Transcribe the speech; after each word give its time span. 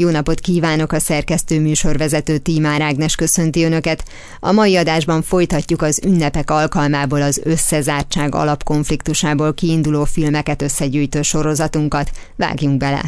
Jó 0.00 0.10
napot 0.10 0.40
kívánok 0.40 0.92
a 0.92 0.98
szerkesztő 0.98 1.60
műsorvezető 1.60 2.38
Tímár 2.38 2.80
Ágnes 2.80 3.14
köszönti 3.14 3.64
Önöket. 3.64 4.04
A 4.40 4.52
mai 4.52 4.76
adásban 4.76 5.22
folytatjuk 5.22 5.82
az 5.82 6.00
ünnepek 6.04 6.50
alkalmából 6.50 7.22
az 7.22 7.40
összezártság 7.44 8.34
alapkonfliktusából 8.34 9.54
kiinduló 9.54 10.04
filmeket 10.04 10.62
összegyűjtő 10.62 11.22
sorozatunkat. 11.22 12.10
Vágjunk 12.36 12.76
bele! 12.76 13.02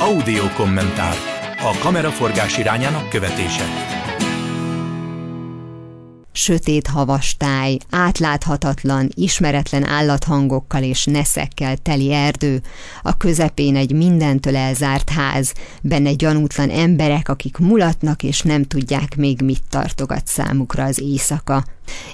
Audio 0.00 0.44
kommentár. 0.54 1.16
A 1.58 1.78
kameraforgás 1.78 2.58
irányának 2.58 3.08
követése. 3.08 3.64
Sötét 6.36 6.86
havas 6.86 7.36
táj, 7.36 7.76
átláthatatlan, 7.90 9.10
ismeretlen 9.14 9.86
állathangokkal 9.86 10.82
és 10.82 11.04
neszekkel 11.04 11.76
teli 11.76 12.12
erdő, 12.12 12.62
a 13.02 13.16
közepén 13.16 13.76
egy 13.76 13.92
mindentől 13.92 14.56
elzárt 14.56 15.10
ház, 15.10 15.52
benne 15.82 16.12
gyanútlan 16.12 16.70
emberek, 16.70 17.28
akik 17.28 17.58
mulatnak 17.58 18.22
és 18.22 18.40
nem 18.40 18.64
tudják 18.64 19.16
még 19.16 19.40
mit 19.40 19.62
tartogat 19.70 20.26
számukra 20.26 20.84
az 20.84 21.00
éjszaka. 21.00 21.64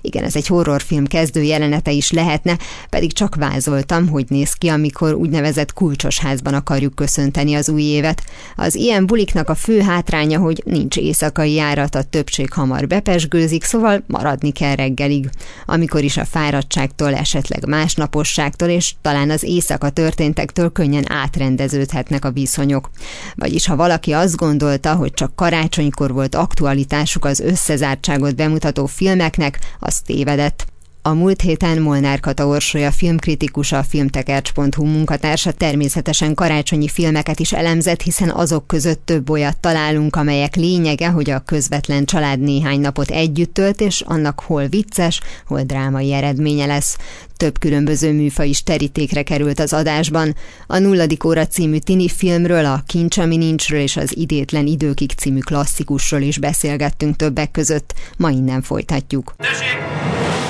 Igen, 0.01 0.25
ez 0.25 0.37
egy 0.37 0.47
horrorfilm 0.47 1.07
kezdő 1.07 1.43
jelenete 1.43 1.91
is 1.91 2.11
lehetne, 2.11 2.59
pedig 2.91 3.13
csak 3.13 3.35
vázoltam, 3.35 4.09
hogy 4.09 4.25
néz 4.29 4.53
ki, 4.53 4.69
amikor 4.69 5.15
úgynevezett 5.15 5.73
kulcsos 5.73 6.19
házban 6.19 6.55
akarjuk 6.55 6.95
köszönteni 6.95 7.55
az 7.55 7.69
új 7.69 7.83
évet. 7.83 8.23
Az 8.57 8.75
ilyen 8.75 9.07
buliknak 9.07 9.49
a 9.49 9.55
fő 9.55 9.81
hátránya, 9.81 10.39
hogy 10.39 10.63
nincs 10.67 10.97
éjszakai 10.97 11.53
járat, 11.53 11.95
a 11.95 12.03
többség 12.03 12.53
hamar 12.53 12.87
bepesgőzik, 12.87 13.65
szóval 13.65 14.05
maradni 14.07 14.51
kell 14.53 14.75
reggelig. 14.75 15.31
Amikor 15.67 16.05
is 16.05 16.17
a 16.17 16.25
fáradtságtól, 16.25 17.15
esetleg 17.15 17.67
másnaposságtól 17.67 18.69
és 18.69 18.95
talán 19.03 19.31
az 19.31 19.43
éjszaka 19.43 19.91
történtektől 19.91 20.73
könnyen 20.73 21.13
átrendeződhetnek 21.13 22.25
a 22.25 22.31
viszonyok. 22.31 22.91
Vagyis 23.35 23.67
ha 23.67 23.77
valaki 23.77 24.13
azt 24.13 24.37
gondolta, 24.37 24.95
hogy 24.95 25.13
csak 25.13 25.37
karácsonykor 25.37 26.13
volt 26.13 26.35
aktualitásuk 26.35 27.25
az 27.25 27.41
összezártságot 27.41 28.37
bemutató 28.37 28.87
filmeknek, 28.87 29.59
az 29.79 30.01
tévedett. 30.01 30.72
A 31.05 31.13
múlt 31.13 31.41
héten 31.41 31.81
Molnár 31.81 32.21
Kata 32.21 32.47
Orsolya 32.47 32.91
filmkritikusa, 32.91 33.79
a 33.79 33.83
filmtekercs.hu 33.83 34.85
munkatársa 34.85 35.53
természetesen 35.53 36.35
karácsonyi 36.35 36.89
filmeket 36.89 37.41
is 37.41 37.53
elemzett, 37.53 38.01
hiszen 38.01 38.31
azok 38.31 38.67
között 38.67 39.03
több 39.05 39.31
olyat 39.31 39.57
találunk, 39.57 40.17
amelyek 40.17 40.57
lényege, 40.57 41.09
hogy 41.09 41.31
a 41.31 41.39
közvetlen 41.39 42.05
család 42.05 42.41
néhány 42.41 42.81
napot 42.81 43.11
együtt 43.11 43.55
tölt, 43.55 43.81
és 43.81 44.01
annak 44.01 44.41
hol 44.41 44.67
vicces, 44.67 45.21
hol 45.47 45.63
drámai 45.63 46.13
eredménye 46.13 46.67
lesz. 46.67 46.97
Több 47.37 47.59
különböző 47.59 48.13
műfaj 48.13 48.49
is 48.49 48.63
terítékre 48.63 49.23
került 49.23 49.61
az 49.61 49.73
adásban. 49.73 50.35
A 50.67 50.79
Nulladik 50.79 51.25
óra 51.25 51.47
című 51.47 51.79
tini 51.79 52.09
filmről, 52.09 52.65
a 52.65 52.83
Kincs, 52.87 53.19
ami 53.19 53.37
nincsről 53.37 53.81
és 53.81 53.97
az 53.97 54.17
Idétlen 54.17 54.67
időkig 54.67 55.13
című 55.13 55.41
klasszikusról 55.41 56.21
is 56.21 56.39
beszélgettünk 56.39 57.17
többek 57.17 57.51
között. 57.51 57.95
Ma 58.17 58.31
innen 58.31 58.63
folytatjuk. 58.63 59.35
Tessék! 59.39 60.42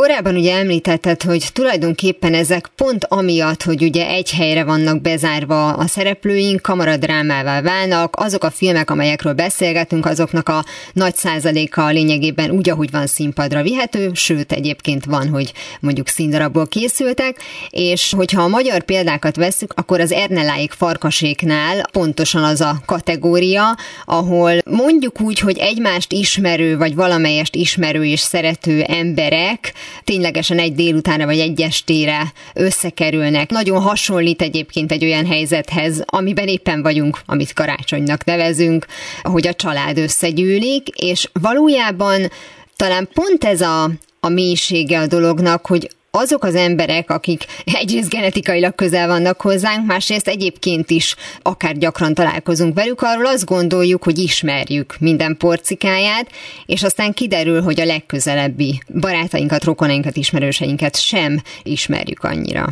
Korábban 0.00 0.36
ugye 0.36 0.54
említetted, 0.54 1.22
hogy 1.22 1.44
tulajdonképpen 1.52 2.34
ezek 2.34 2.70
pont 2.76 3.04
amiatt, 3.08 3.62
hogy 3.62 3.82
ugye 3.82 4.08
egy 4.08 4.30
helyre 4.30 4.64
vannak 4.64 5.00
bezárva 5.00 5.72
a 5.72 5.86
szereplőink, 5.86 6.62
kamaradrámává 6.62 7.62
válnak, 7.62 8.16
azok 8.16 8.44
a 8.44 8.50
filmek, 8.50 8.90
amelyekről 8.90 9.32
beszélgetünk, 9.32 10.06
azoknak 10.06 10.48
a 10.48 10.64
nagy 10.92 11.14
százaléka 11.14 11.88
lényegében 11.88 12.50
úgy, 12.50 12.70
ahogy 12.70 12.90
van 12.90 13.06
színpadra 13.06 13.62
vihető, 13.62 14.10
sőt 14.14 14.52
egyébként 14.52 15.04
van, 15.04 15.28
hogy 15.28 15.52
mondjuk 15.80 16.08
színdarabból 16.08 16.66
készültek, 16.66 17.36
és 17.70 18.12
hogyha 18.16 18.42
a 18.42 18.48
magyar 18.48 18.82
példákat 18.82 19.36
veszük, 19.36 19.72
akkor 19.76 20.00
az 20.00 20.12
Erneláik 20.12 20.72
farkaséknál 20.72 21.82
pontosan 21.92 22.44
az 22.44 22.60
a 22.60 22.80
kategória, 22.86 23.76
ahol 24.04 24.52
mondjuk 24.70 25.20
úgy, 25.20 25.38
hogy 25.38 25.58
egymást 25.58 26.12
ismerő, 26.12 26.76
vagy 26.76 26.94
valamelyest 26.94 27.54
ismerő 27.54 28.04
és 28.04 28.20
szerető 28.20 28.82
emberek 28.82 29.72
ténylegesen 30.04 30.58
egy 30.58 30.74
délutánra 30.74 31.24
vagy 31.24 31.38
egy 31.38 31.60
estére 31.60 32.32
összekerülnek. 32.54 33.50
Nagyon 33.50 33.82
hasonlít 33.82 34.42
egyébként 34.42 34.92
egy 34.92 35.04
olyan 35.04 35.26
helyzethez, 35.26 36.02
amiben 36.06 36.48
éppen 36.48 36.82
vagyunk, 36.82 37.20
amit 37.26 37.52
karácsonynak 37.52 38.24
nevezünk, 38.24 38.86
hogy 39.22 39.46
a 39.46 39.54
család 39.54 39.98
összegyűlik, 39.98 40.88
és 40.88 41.28
valójában 41.32 42.30
talán 42.76 43.08
pont 43.12 43.44
ez 43.44 43.60
a, 43.60 43.90
a 44.20 44.28
mélysége 44.28 44.98
a 45.00 45.06
dolognak, 45.06 45.66
hogy 45.66 45.90
azok 46.10 46.44
az 46.44 46.54
emberek, 46.54 47.10
akik 47.10 47.44
egyrészt 47.64 48.10
genetikailag 48.10 48.74
közel 48.74 49.06
vannak 49.06 49.40
hozzánk, 49.40 49.86
másrészt 49.86 50.28
egyébként 50.28 50.90
is 50.90 51.16
akár 51.42 51.72
gyakran 51.76 52.14
találkozunk 52.14 52.74
velük, 52.74 53.02
arról 53.02 53.26
azt 53.26 53.46
gondoljuk, 53.46 54.02
hogy 54.02 54.18
ismerjük 54.18 54.94
minden 55.00 55.36
porcikáját, 55.38 56.26
és 56.66 56.82
aztán 56.82 57.12
kiderül, 57.12 57.62
hogy 57.62 57.80
a 57.80 57.84
legközelebbi 57.84 58.80
barátainkat, 59.00 59.64
rokonainkat, 59.64 60.16
ismerőseinket 60.16 61.00
sem 61.00 61.32
ismerjük 61.62 62.24
annyira. 62.24 62.64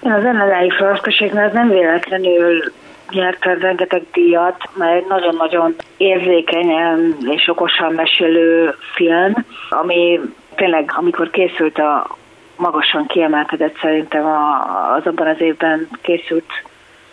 Az 0.00 0.24
Ennelei 0.24 0.70
Fraszkoséknál 0.70 1.50
nem 1.52 1.68
véletlenül 1.68 2.72
nyert 3.10 3.44
rengeteg 3.44 4.02
díjat, 4.12 4.56
mert 4.74 4.96
egy 4.96 5.06
nagyon-nagyon 5.08 5.74
érzékenyen 5.96 7.16
és 7.30 7.48
okosan 7.48 7.92
mesélő 7.92 8.74
film, 8.94 9.32
ami 9.70 10.20
tényleg, 10.54 10.92
amikor 10.96 11.30
készült 11.30 11.78
a 11.78 12.16
magasan 12.56 13.06
kiemelkedett 13.06 13.78
szerintem 13.80 14.26
az 14.96 15.06
abban 15.06 15.26
az 15.26 15.40
évben 15.40 15.88
készült 16.02 16.52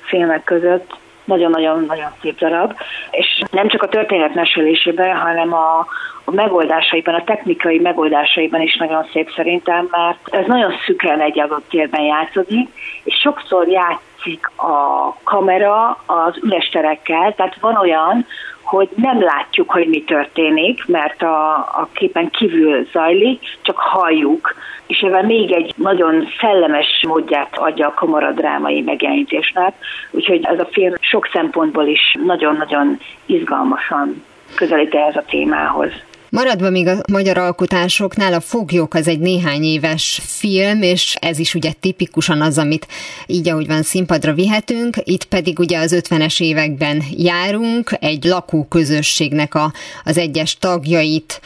filmek 0.02 0.44
között. 0.44 1.00
Nagyon-nagyon-nagyon 1.24 2.10
szép 2.22 2.38
darab. 2.38 2.74
És 3.12 3.42
nem 3.52 3.68
csak 3.68 3.84
a 3.84 3.88
történet 3.88 4.34
mesélésében, 4.34 5.18
hanem 5.18 5.54
a, 5.54 5.86
a 6.24 6.32
megoldásaiban, 6.32 7.14
a 7.14 7.24
technikai 7.24 7.80
megoldásaiban 7.80 8.62
is 8.62 8.78
nagyon 8.78 9.06
szép 9.12 9.32
szerintem, 9.36 9.88
mert 9.92 10.36
ez 10.36 10.46
nagyon 10.46 10.72
szükren 10.86 11.22
egy 11.22 11.40
adott 11.40 11.70
térben 11.70 12.02
játszódik, 12.02 12.70
és 13.04 13.16
sokszor 13.16 13.68
játszik 13.68 14.52
a 14.56 15.14
kamera 15.24 15.98
az 16.06 16.38
üres 16.44 16.70
terekkel, 16.70 17.36
tehát 17.36 17.60
van 17.60 17.76
olyan, 17.76 18.26
hogy 18.64 18.90
nem 18.96 19.22
látjuk, 19.22 19.72
hogy 19.72 19.88
mi 19.88 20.04
történik, 20.04 20.86
mert 20.86 21.22
a, 21.22 21.56
a 21.56 21.90
képen 21.94 22.30
kívül 22.30 22.88
zajlik, 22.92 23.58
csak 23.62 23.78
halljuk, 23.78 24.56
és 24.88 25.00
ebben 25.00 25.26
még 25.26 25.52
egy 25.52 25.74
nagyon 25.76 26.28
szellemes 26.40 27.04
módját 27.08 27.58
adja 27.58 27.88
a 27.88 27.94
kamaradrámai 27.94 28.82
megjelenítésnek, 28.82 29.74
úgyhogy 30.12 30.40
ez 30.44 30.60
a 30.60 30.70
film 30.72 30.94
sok 31.00 31.30
szempontból 31.34 31.88
is 31.88 32.18
nagyon-nagyon 32.26 33.00
izgalmasan 33.26 34.24
közelít 34.56 34.96
ehhez 34.96 35.16
a 35.16 35.24
témához. 35.30 35.92
Maradva 36.32 36.70
még 36.70 36.88
a 36.88 37.02
magyar 37.12 37.38
alkotásoknál, 37.38 38.34
a 38.34 38.40
Foglyok 38.40 38.94
az 38.94 39.08
egy 39.08 39.20
néhány 39.20 39.64
éves 39.64 40.22
film, 40.24 40.82
és 40.82 41.16
ez 41.20 41.40
is 41.40 41.56
ugye 41.56 41.72
tipikusan 41.80 42.42
az, 42.42 42.58
amit 42.58 42.88
így, 43.26 43.50
ahogy 43.50 43.68
van 43.68 43.84
színpadra 43.84 44.34
vihetünk. 44.34 44.98
Itt 45.04 45.24
pedig 45.26 45.60
ugye 45.60 45.80
az 45.80 45.96
50-es 45.96 46.42
években 46.42 47.04
járunk, 47.12 47.98
egy 48.00 48.24
lakóközösségnek 48.24 49.56
a, 49.56 49.74
az 50.04 50.18
egyes 50.18 50.58
tagjait 50.58 51.42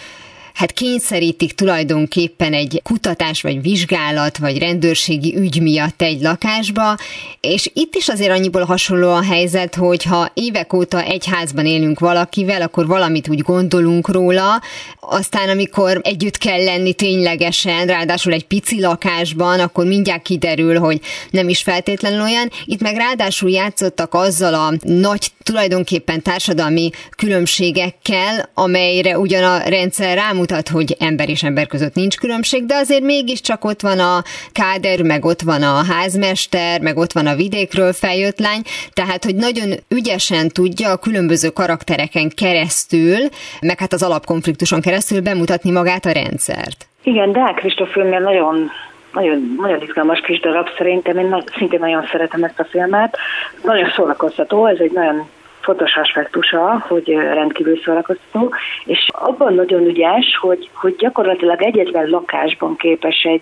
hát 0.56 0.72
kényszerítik 0.72 1.54
tulajdonképpen 1.54 2.54
egy 2.54 2.82
kutatás, 2.84 3.42
vagy 3.42 3.62
vizsgálat, 3.62 4.38
vagy 4.38 4.58
rendőrségi 4.58 5.36
ügy 5.38 5.62
miatt 5.62 6.02
egy 6.02 6.22
lakásba, 6.22 6.98
és 7.40 7.72
itt 7.74 7.96
is 7.96 8.08
azért 8.08 8.32
annyiból 8.32 8.64
hasonló 8.64 9.12
a 9.12 9.24
helyzet, 9.24 9.76
hogy 9.76 10.04
ha 10.04 10.32
évek 10.34 10.74
óta 10.74 11.02
egy 11.04 11.26
házban 11.26 11.66
élünk 11.66 12.00
valakivel, 12.00 12.62
akkor 12.62 12.88
valamit 12.88 13.30
úgy 13.30 13.42
gondolunk 13.42 14.08
róla, 14.08 14.62
aztán 15.00 15.50
amikor 15.50 16.00
együtt 16.04 16.38
kell 16.38 16.64
lenni 16.64 16.94
ténylegesen, 16.94 17.86
ráadásul 17.86 18.34
egy 18.34 18.46
pici 18.46 18.82
lakásban, 18.82 19.60
akkor 19.60 19.86
mindjárt 19.86 20.22
kiderül, 20.22 20.80
hogy 20.80 21.00
nem 21.30 21.50
is 21.50 21.62
feltétlenül 21.62 22.22
olyan. 22.22 22.52
Itt 22.66 22.82
meg 22.82 22.96
ráadásul 22.96 23.50
játszottak 23.50 24.14
azzal 24.14 24.54
a 24.54 24.74
nagy 24.82 25.32
tulajdonképpen 25.46 26.22
társadalmi 26.22 26.90
különbségekkel, 27.18 28.50
amelyre 28.54 29.18
ugyan 29.18 29.44
a 29.44 29.58
rendszer 29.68 30.18
rámutat, 30.18 30.56
mutat, 30.56 30.70
hogy 30.70 30.96
ember 31.00 31.30
és 31.30 31.44
ember 31.44 31.68
között 31.68 31.94
nincs 31.94 32.18
különbség, 32.18 32.66
de 32.66 32.76
azért 32.76 33.04
mégiscsak 33.04 33.66
ott 33.66 33.82
van 33.82 34.00
a 34.00 34.24
káder, 34.52 35.02
meg 35.02 35.26
ott 35.26 35.42
van 35.42 35.64
a 35.64 35.84
házmester, 35.94 36.82
meg 36.82 36.98
ott 36.98 37.12
van 37.12 37.28
a 37.28 37.36
vidékről 37.36 37.94
feljött 37.94 38.40
lány, 38.40 38.62
tehát 38.94 39.24
hogy 39.24 39.36
nagyon 39.36 39.70
ügyesen 39.90 40.50
tudja 40.50 40.92
a 40.92 40.98
különböző 40.98 41.50
karaktereken 41.50 42.30
keresztül, 42.36 43.18
meg 43.62 43.80
hát 43.80 43.94
az 43.94 44.04
alapkonfliktuson 44.04 44.82
keresztül 44.82 45.22
bemutatni 45.22 45.72
magát 45.72 46.06
a 46.06 46.12
rendszert. 46.12 46.88
Igen, 47.04 47.32
de 47.32 47.54
Kristóf 47.56 47.92
filmnél 47.92 48.20
nagyon 48.20 48.72
nagyon, 49.14 49.56
nagyon 49.58 49.82
izgalmas 49.82 50.20
kis 50.20 50.40
darab 50.40 50.68
szerintem, 50.78 51.18
én 51.18 51.44
szintén 51.58 51.80
nagyon 51.80 52.06
szeretem 52.12 52.44
ezt 52.44 52.60
a 52.60 52.66
filmet. 52.66 53.18
Nagyon 53.64 53.90
szórakoztató, 53.90 54.66
ez 54.66 54.78
egy 54.80 54.92
nagyon 54.92 55.28
fontos 55.66 55.96
aspektusa, 55.96 56.86
hogy 56.88 57.10
rendkívül 57.10 57.80
szórakoztató, 57.84 58.54
és 58.86 59.08
abban 59.12 59.54
nagyon 59.54 59.86
ügyes, 59.86 60.38
hogy, 60.42 60.70
hogy 60.74 60.96
gyakorlatilag 60.96 61.62
egyetlen 61.62 62.10
lakásban 62.10 62.76
képes 62.76 63.24
egy 63.24 63.42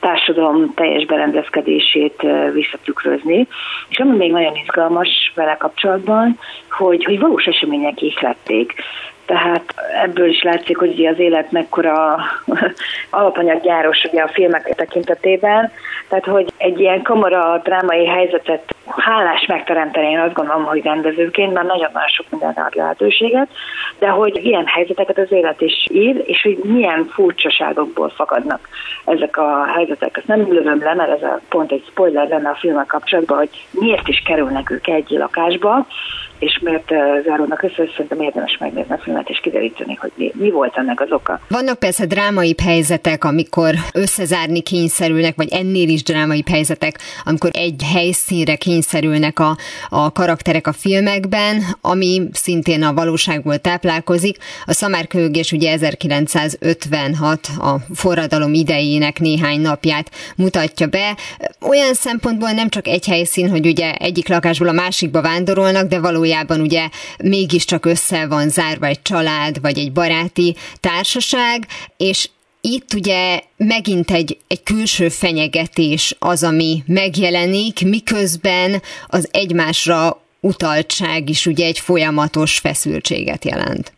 társadalom 0.00 0.74
teljes 0.74 1.04
berendezkedését 1.04 2.26
visszatükrözni. 2.52 3.46
És 3.88 3.98
ami 3.98 4.16
még 4.16 4.30
nagyon 4.30 4.56
izgalmas 4.56 5.32
vele 5.34 5.56
kapcsolatban, 5.56 6.38
hogy, 6.70 7.04
hogy 7.04 7.20
valós 7.20 7.44
események 7.44 8.02
ihlették. 8.02 8.74
Tehát 9.32 9.74
ebből 10.02 10.28
is 10.28 10.42
látszik, 10.42 10.76
hogy 10.76 11.06
az 11.06 11.18
élet 11.18 11.50
mekkora 11.50 12.18
alapanyaggyáros 13.10 14.04
ugye 14.04 14.22
a 14.22 14.28
filmek 14.28 14.74
tekintetében. 14.74 15.70
Tehát, 16.08 16.24
hogy 16.24 16.52
egy 16.56 16.80
ilyen 16.80 17.02
kamara 17.02 17.60
drámai 17.64 18.06
helyzetet 18.06 18.74
hálás 18.86 19.46
megteremteni, 19.46 20.10
én 20.10 20.18
azt 20.18 20.32
gondolom, 20.32 20.64
hogy 20.64 20.82
rendezőként, 20.82 21.52
mert 21.52 21.66
nagyon-nagyon 21.66 22.08
sok 22.08 22.26
minden 22.30 22.52
ad 22.52 22.74
lehetőséget, 22.74 23.48
de 23.98 24.08
hogy 24.08 24.44
ilyen 24.44 24.66
helyzeteket 24.66 25.18
az 25.18 25.32
élet 25.32 25.60
is 25.60 25.86
ír, 25.90 26.22
és 26.24 26.42
hogy 26.42 26.58
milyen 26.62 27.04
furcsaságokból 27.04 28.08
fakadnak 28.08 28.68
ezek 29.04 29.36
a 29.36 29.64
helyzetek. 29.64 30.16
Ezt 30.16 30.26
nem 30.26 30.52
lövöm 30.52 30.82
le, 30.82 30.94
mert 30.94 31.10
ez 31.10 31.22
a 31.22 31.40
pont 31.48 31.72
egy 31.72 31.84
spoiler 31.90 32.28
lenne 32.28 32.48
a 32.48 32.58
filmek 32.60 32.86
kapcsolatban, 32.86 33.38
hogy 33.38 33.66
miért 33.70 34.08
is 34.08 34.22
kerülnek 34.24 34.70
ők 34.70 34.88
egy 34.88 35.10
lakásba, 35.10 35.86
és 36.42 36.58
mert 36.62 36.88
záródnak 37.24 37.62
össze, 37.62 37.88
szerintem 37.90 38.20
érdemes 38.20 38.56
megnézni 38.60 38.94
a 38.94 38.98
filmet 38.98 39.28
és 39.28 39.40
kideríteni, 39.42 39.94
hogy 39.94 40.10
mi, 40.14 40.32
mi 40.34 40.50
volt 40.50 40.76
ennek 40.76 41.00
az 41.00 41.12
oka. 41.12 41.40
Vannak 41.48 41.78
persze 41.78 42.06
drámai 42.06 42.54
helyzetek, 42.62 43.24
amikor 43.24 43.74
összezárni 43.94 44.60
kényszerülnek, 44.60 45.36
vagy 45.36 45.48
ennél 45.52 45.88
is 45.88 46.02
drámai 46.02 46.42
helyzetek, 46.50 46.98
amikor 47.24 47.50
egy 47.52 47.82
helyszínre 47.92 48.54
kényszerülnek 48.54 49.38
a, 49.38 49.56
a 49.88 50.12
karakterek 50.12 50.66
a 50.66 50.72
filmekben, 50.72 51.62
ami 51.80 52.22
szintén 52.32 52.82
a 52.82 52.94
valóságból 52.94 53.58
táplálkozik. 53.58 54.36
A 54.64 54.72
szamárköhögés 54.72 55.52
ugye 55.52 55.72
1956 55.72 57.48
a 57.58 57.76
forradalom 57.94 58.54
idejének 58.54 59.18
néhány 59.18 59.60
napját 59.60 60.10
mutatja 60.36 60.86
be. 60.86 61.16
Olyan 61.60 61.94
szempontból 61.94 62.50
nem 62.50 62.68
csak 62.68 62.86
egy 62.86 63.06
helyszín, 63.06 63.50
hogy 63.50 63.66
ugye 63.66 63.92
egyik 63.94 64.28
lakásból 64.28 64.68
a 64.68 64.72
másikba 64.72 65.22
vándorolnak, 65.22 65.88
de 65.88 66.00
valójában 66.00 66.30
valójában 66.32 66.60
ugye 66.60 66.88
mégiscsak 67.22 67.86
össze 67.86 68.26
van 68.26 68.48
zárva 68.48 68.86
egy 68.86 69.02
család, 69.02 69.60
vagy 69.60 69.78
egy 69.78 69.92
baráti 69.92 70.54
társaság, 70.80 71.66
és 71.96 72.28
itt 72.60 72.92
ugye 72.94 73.40
megint 73.56 74.10
egy, 74.10 74.38
egy 74.48 74.62
külső 74.62 75.08
fenyegetés 75.08 76.16
az, 76.18 76.44
ami 76.44 76.82
megjelenik, 76.86 77.84
miközben 77.84 78.82
az 79.06 79.28
egymásra 79.32 80.20
utaltság 80.40 81.28
is 81.28 81.46
ugye 81.46 81.66
egy 81.66 81.78
folyamatos 81.78 82.58
feszültséget 82.58 83.44
jelent. 83.44 83.92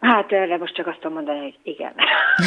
Hát 0.00 0.32
erre 0.32 0.56
most 0.56 0.74
csak 0.74 0.86
azt 0.86 0.98
tudom 1.00 1.12
mondani, 1.12 1.38
hogy 1.38 1.54
igen. 1.62 1.92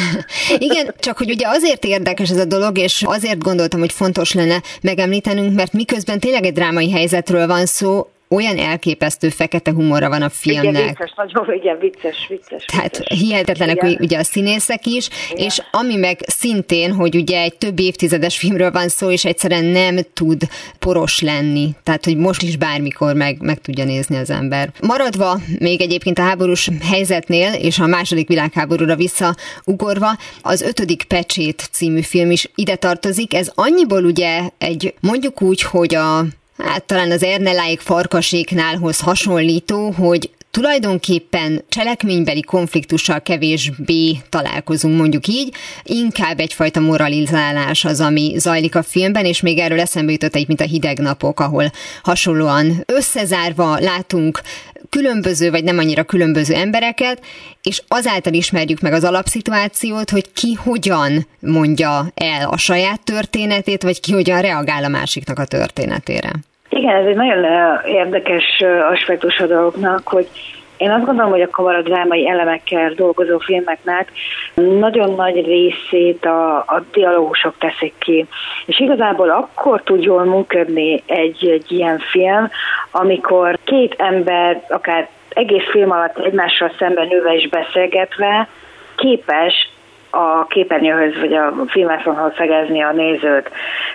igen, 0.68 0.94
csak 0.98 1.18
hogy 1.18 1.30
ugye 1.30 1.48
azért 1.48 1.84
érdekes 1.84 2.30
ez 2.30 2.38
a 2.38 2.44
dolog, 2.44 2.78
és 2.78 3.02
azért 3.06 3.42
gondoltam, 3.42 3.80
hogy 3.80 3.92
fontos 3.92 4.32
lenne 4.32 4.60
megemlítenünk, 4.82 5.54
mert 5.54 5.72
miközben 5.72 6.20
tényleg 6.20 6.44
egy 6.44 6.52
drámai 6.52 6.90
helyzetről 6.90 7.46
van 7.46 7.66
szó, 7.66 8.06
olyan 8.32 8.58
elképesztő 8.58 9.28
fekete 9.28 9.72
humora 9.72 10.08
van 10.08 10.22
a 10.22 10.28
filmnek. 10.28 10.72
Igen, 10.72 10.86
vicces, 10.86 11.12
nagyon 11.16 11.54
igen, 11.54 11.78
vicces, 11.78 12.26
vicces. 12.28 12.64
Tehát 12.64 12.98
vicces. 12.98 13.18
hihetetlenek 13.18 13.76
igen. 13.76 13.96
ugye 14.00 14.18
a 14.18 14.24
színészek 14.24 14.86
is, 14.86 15.08
igen. 15.30 15.44
és 15.44 15.62
ami 15.70 15.96
meg 15.96 16.18
szintén, 16.26 16.92
hogy 16.92 17.16
ugye 17.16 17.40
egy 17.40 17.56
több 17.56 17.78
évtizedes 17.78 18.38
filmről 18.38 18.70
van 18.70 18.88
szó, 18.88 19.10
és 19.10 19.24
egyszerűen 19.24 19.64
nem 19.64 19.96
tud 20.12 20.42
poros 20.78 21.20
lenni. 21.20 21.70
Tehát, 21.82 22.04
hogy 22.04 22.16
most 22.16 22.42
is 22.42 22.56
bármikor 22.56 23.14
meg, 23.14 23.40
meg 23.40 23.60
tudja 23.60 23.84
nézni 23.84 24.16
az 24.16 24.30
ember. 24.30 24.72
Maradva 24.80 25.38
még 25.58 25.80
egyébként 25.80 26.18
a 26.18 26.22
háborús 26.22 26.70
helyzetnél, 26.90 27.52
és 27.52 27.78
a 27.78 27.86
második 27.86 28.28
világháborúra 28.28 28.96
visszaugorva, 28.96 30.10
az 30.42 30.60
ötödik 30.62 31.04
pecsét 31.04 31.68
című 31.70 32.00
film 32.00 32.30
is 32.30 32.50
ide 32.54 32.76
tartozik. 32.76 33.34
Ez 33.34 33.52
annyiból 33.54 34.04
ugye 34.04 34.48
egy, 34.58 34.94
mondjuk 35.00 35.42
úgy, 35.42 35.62
hogy 35.62 35.94
a 35.94 36.24
hát 36.64 36.84
talán 36.84 37.10
az 37.10 37.22
Erneláik 37.22 37.80
farkaséknálhoz 37.80 39.00
hasonlító, 39.00 39.90
hogy 39.90 40.30
tulajdonképpen 40.52 41.64
cselekménybeli 41.68 42.42
konfliktussal 42.42 43.20
kevésbé 43.20 44.16
találkozunk, 44.28 44.96
mondjuk 44.96 45.26
így, 45.26 45.54
inkább 45.82 46.40
egyfajta 46.40 46.80
moralizálás 46.80 47.84
az, 47.84 48.00
ami 48.00 48.34
zajlik 48.36 48.74
a 48.74 48.82
filmben, 48.82 49.24
és 49.24 49.40
még 49.40 49.58
erről 49.58 49.80
eszembe 49.80 50.12
jutott 50.12 50.34
egy, 50.34 50.46
mint 50.46 50.60
a 50.60 50.64
hideg 50.64 50.98
napok, 50.98 51.40
ahol 51.40 51.72
hasonlóan 52.02 52.84
összezárva 52.86 53.78
látunk 53.78 54.40
különböző, 54.88 55.50
vagy 55.50 55.64
nem 55.64 55.78
annyira 55.78 56.04
különböző 56.04 56.54
embereket, 56.54 57.24
és 57.62 57.82
azáltal 57.88 58.32
ismerjük 58.32 58.80
meg 58.80 58.92
az 58.92 59.04
alapszituációt, 59.04 60.10
hogy 60.10 60.32
ki 60.32 60.54
hogyan 60.54 61.26
mondja 61.40 62.12
el 62.14 62.48
a 62.48 62.56
saját 62.56 63.00
történetét, 63.04 63.82
vagy 63.82 64.00
ki 64.00 64.12
hogyan 64.12 64.40
reagál 64.40 64.84
a 64.84 64.88
másiknak 64.88 65.38
a 65.38 65.44
történetére. 65.44 66.32
Igen, 66.74 66.96
ez 66.96 67.06
egy 67.06 67.16
nagyon 67.16 67.44
érdekes 67.84 68.62
aspektus 68.90 69.38
a 69.38 69.46
dolgoknak, 69.46 70.08
hogy 70.08 70.28
én 70.76 70.90
azt 70.90 71.04
gondolom, 71.04 71.30
hogy 71.30 71.40
a 71.40 71.50
kamaradrámai 71.50 72.28
elemekkel 72.28 72.92
dolgozó 72.92 73.38
filmeknek 73.38 74.12
nagyon 74.54 75.14
nagy 75.14 75.44
részét 75.44 76.24
a, 76.24 76.56
a 76.56 76.82
dialógusok 76.92 77.54
teszik 77.58 77.94
ki. 77.98 78.26
És 78.66 78.80
igazából 78.80 79.30
akkor 79.30 79.82
tud 79.82 80.02
jól 80.02 80.24
működni 80.24 81.02
egy, 81.06 81.48
egy 81.48 81.72
ilyen 81.72 81.98
film, 81.98 82.50
amikor 82.90 83.58
két 83.64 83.94
ember, 83.98 84.64
akár 84.68 85.08
egész 85.28 85.70
film 85.70 85.90
alatt 85.90 86.18
egymással 86.18 86.72
szemben 86.78 87.06
nőve 87.06 87.34
is 87.34 87.48
beszélgetve, 87.48 88.48
képes 88.96 89.71
a 90.14 90.46
képernyőhöz 90.46 91.18
vagy 91.20 91.34
a 91.34 91.54
filmászonhoz 91.66 92.32
szegezni 92.36 92.82
a 92.82 92.92
nézőt. 92.92 93.50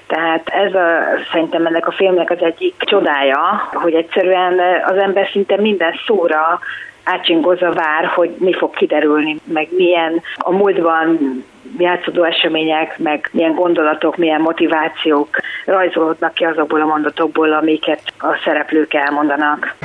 Tehát 0.07 0.49
ez 0.49 0.73
a, 0.73 0.87
szerintem 1.31 1.65
ennek 1.65 1.87
a 1.87 1.91
filmnek 1.91 2.29
az 2.29 2.41
egyik 2.41 2.75
csodája, 2.77 3.69
hogy 3.73 3.93
egyszerűen 3.93 4.59
az 4.87 4.97
ember 4.97 5.29
szinte 5.31 5.57
minden 5.57 5.93
szóra 6.05 6.59
átsingozza 7.03 7.71
vár, 7.71 8.05
hogy 8.05 8.35
mi 8.39 8.53
fog 8.53 8.75
kiderülni, 8.75 9.39
meg 9.43 9.67
milyen 9.71 10.21
a 10.37 10.51
múltban 10.51 11.17
játszódó 11.77 12.23
események, 12.23 12.97
meg 12.97 13.29
milyen 13.31 13.55
gondolatok, 13.55 14.17
milyen 14.17 14.41
motivációk 14.41 15.29
rajzolódnak 15.65 16.33
ki 16.33 16.43
azokból 16.43 16.81
a 16.81 16.85
mondatokból, 16.85 17.53
amiket 17.53 18.01
a 18.19 18.39
szereplők 18.43 18.93
elmondanak. 18.93 19.75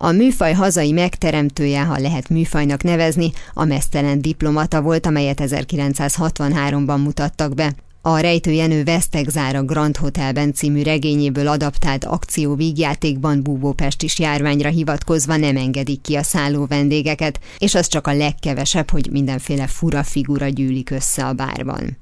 A 0.00 0.10
műfaj 0.10 0.52
hazai 0.52 0.92
megteremtője, 0.92 1.84
ha 1.84 1.98
lehet 1.98 2.28
műfajnak 2.28 2.82
nevezni, 2.82 3.32
a 3.54 3.64
mesztelen 3.64 4.20
diplomata 4.20 4.82
volt, 4.82 5.06
amelyet 5.06 5.40
1963-ban 5.42 7.02
mutattak 7.02 7.54
be. 7.54 7.74
A 8.02 8.18
Rejtő 8.18 8.50
Jenő 8.50 8.84
Vesztegzár 8.84 9.56
a 9.56 9.62
Grand 9.62 9.96
Hotelben 9.96 10.52
című 10.52 10.82
regényéből 10.82 11.48
adaptált 11.48 12.04
akció 12.04 12.54
vígjátékban 12.54 13.42
Búvópest 13.42 14.02
is 14.02 14.18
járványra 14.18 14.68
hivatkozva 14.68 15.36
nem 15.36 15.56
engedik 15.56 16.00
ki 16.00 16.14
a 16.14 16.22
szálló 16.22 16.66
vendégeket, 16.66 17.40
és 17.58 17.74
az 17.74 17.86
csak 17.86 18.06
a 18.06 18.14
legkevesebb, 18.14 18.90
hogy 18.90 19.08
mindenféle 19.10 19.66
fura 19.66 20.02
figura 20.02 20.48
gyűlik 20.48 20.90
össze 20.90 21.24
a 21.26 21.32
bárban. 21.32 21.96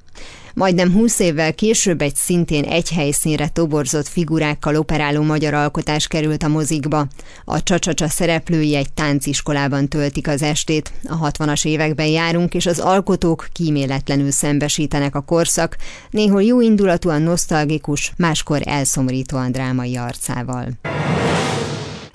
Majdnem 0.58 0.92
húsz 0.92 1.18
évvel 1.18 1.54
később 1.54 2.02
egy 2.02 2.14
szintén 2.14 2.64
egy 2.64 2.90
helyszínre 2.90 3.48
toborzott 3.48 4.08
figurákkal 4.08 4.76
operáló 4.76 5.22
magyar 5.22 5.54
alkotás 5.54 6.06
került 6.06 6.42
a 6.42 6.48
mozikba. 6.48 7.06
A 7.44 7.62
csacsacsa 7.62 8.08
szereplői 8.08 8.76
egy 8.76 8.92
tánciskolában 8.92 9.88
töltik 9.88 10.28
az 10.28 10.42
estét. 10.42 10.92
A 11.04 11.30
60-as 11.30 11.66
években 11.66 12.06
járunk, 12.06 12.54
és 12.54 12.66
az 12.66 12.78
alkotók 12.78 13.48
kíméletlenül 13.52 14.30
szembesítenek 14.30 15.14
a 15.14 15.20
korszak, 15.20 15.76
néhol 16.10 16.42
jó 16.42 16.60
indulatúan 16.60 17.22
nosztalgikus, 17.22 18.12
máskor 18.16 18.60
elszomorítóan 18.64 19.52
drámai 19.52 19.96
arcával. 19.96 20.68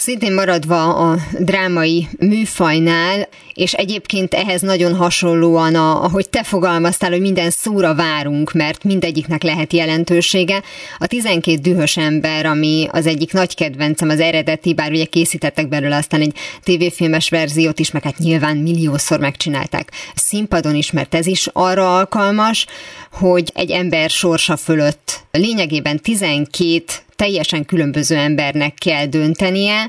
Szintén 0.01 0.33
maradva 0.33 0.95
a 0.95 1.17
drámai 1.39 2.07
műfajnál, 2.19 3.27
és 3.53 3.73
egyébként 3.73 4.33
ehhez 4.33 4.61
nagyon 4.61 4.95
hasonlóan, 4.95 5.75
a, 5.75 6.03
ahogy 6.03 6.29
te 6.29 6.43
fogalmaztál, 6.43 7.09
hogy 7.09 7.21
minden 7.21 7.49
szóra 7.49 7.95
várunk, 7.95 8.51
mert 8.53 8.83
mindegyiknek 8.83 9.43
lehet 9.43 9.73
jelentősége. 9.73 10.61
A 10.97 11.07
12 11.07 11.57
dühös 11.57 11.97
ember, 11.97 12.45
ami 12.45 12.87
az 12.91 13.05
egyik 13.05 13.33
nagy 13.33 13.55
kedvencem, 13.55 14.09
az 14.09 14.19
eredeti, 14.19 14.73
bár 14.73 14.91
ugye 14.91 15.05
készítettek 15.05 15.67
belőle 15.67 15.95
aztán 15.95 16.21
egy 16.21 16.35
tévéfilmes 16.63 17.29
verziót 17.29 17.79
is, 17.79 17.91
meg 17.91 18.03
hát 18.03 18.17
nyilván 18.17 18.57
milliószor 18.57 19.19
megcsinálták 19.19 19.91
színpadon 20.15 20.75
is, 20.75 20.91
mert 20.91 21.15
ez 21.15 21.25
is 21.25 21.47
arra 21.53 21.95
alkalmas, 21.95 22.65
hogy 23.11 23.51
egy 23.53 23.71
ember 23.71 24.09
sorsa 24.09 24.57
fölött 24.57 25.19
lényegében 25.31 25.99
12 25.99 26.83
teljesen 27.23 27.65
különböző 27.65 28.15
embernek 28.15 28.73
kell 28.85 29.05
döntenie, 29.05 29.79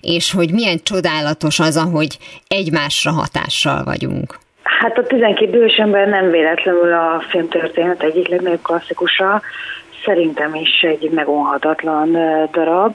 és 0.00 0.32
hogy 0.32 0.50
milyen 0.52 0.78
csodálatos 0.82 1.60
az, 1.60 1.76
ahogy 1.76 2.12
egymásra 2.48 3.10
hatással 3.10 3.84
vagyunk. 3.84 4.28
Hát 4.62 4.98
a 4.98 5.06
12 5.06 5.50
bős 5.50 5.76
ember 5.76 6.08
nem 6.08 6.30
véletlenül 6.30 6.92
a 6.92 7.22
filmtörténet 7.28 8.02
egyik 8.02 8.28
legnagyobb 8.28 8.62
klasszikusa, 8.62 9.42
szerintem 10.04 10.54
is 10.54 10.80
egy 10.80 11.10
megonhatatlan 11.10 12.12
darab. 12.52 12.94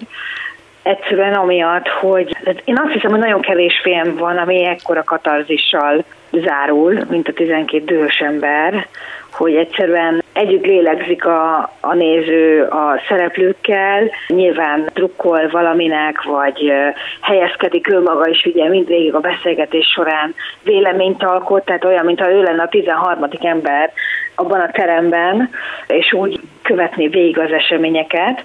Egyszerűen 0.83 1.33
amiatt, 1.33 1.87
hogy 1.87 2.37
én 2.65 2.79
azt 2.83 2.93
hiszem, 2.93 3.11
hogy 3.11 3.19
nagyon 3.19 3.41
kevés 3.41 3.79
film 3.83 4.15
van, 4.15 4.37
ami 4.37 4.65
ekkora 4.65 5.03
katarzissal 5.03 6.03
zárul, 6.31 7.05
mint 7.09 7.27
a 7.27 7.33
12 7.33 7.83
dühös 7.85 8.17
ember, 8.17 8.87
hogy 9.33 9.55
egyszerűen 9.55 10.23
együtt 10.33 10.65
lélegzik 10.65 11.25
a, 11.25 11.71
a 11.79 11.93
néző 11.93 12.63
a 12.63 13.01
szereplőkkel, 13.07 14.11
nyilván 14.27 14.89
trukkol 14.93 15.49
valaminek, 15.49 16.23
vagy 16.23 16.71
helyezkedik 17.21 17.89
ő 17.89 18.01
maga 18.01 18.27
is 18.27 18.45
ugye 18.45 18.69
mindvégig 18.69 19.13
a 19.13 19.19
beszélgetés 19.19 19.85
során 19.85 20.35
véleményt 20.63 21.23
alkot, 21.23 21.65
tehát 21.65 21.85
olyan, 21.85 22.05
mintha 22.05 22.31
ő 22.31 22.41
lenne 22.41 22.61
a 22.61 22.67
13. 22.67 23.29
ember 23.39 23.91
abban 24.35 24.59
a 24.59 24.71
teremben, 24.71 25.49
és 25.87 26.13
úgy 26.13 26.39
követni 26.61 27.07
végig 27.07 27.39
az 27.39 27.51
eseményeket. 27.51 28.43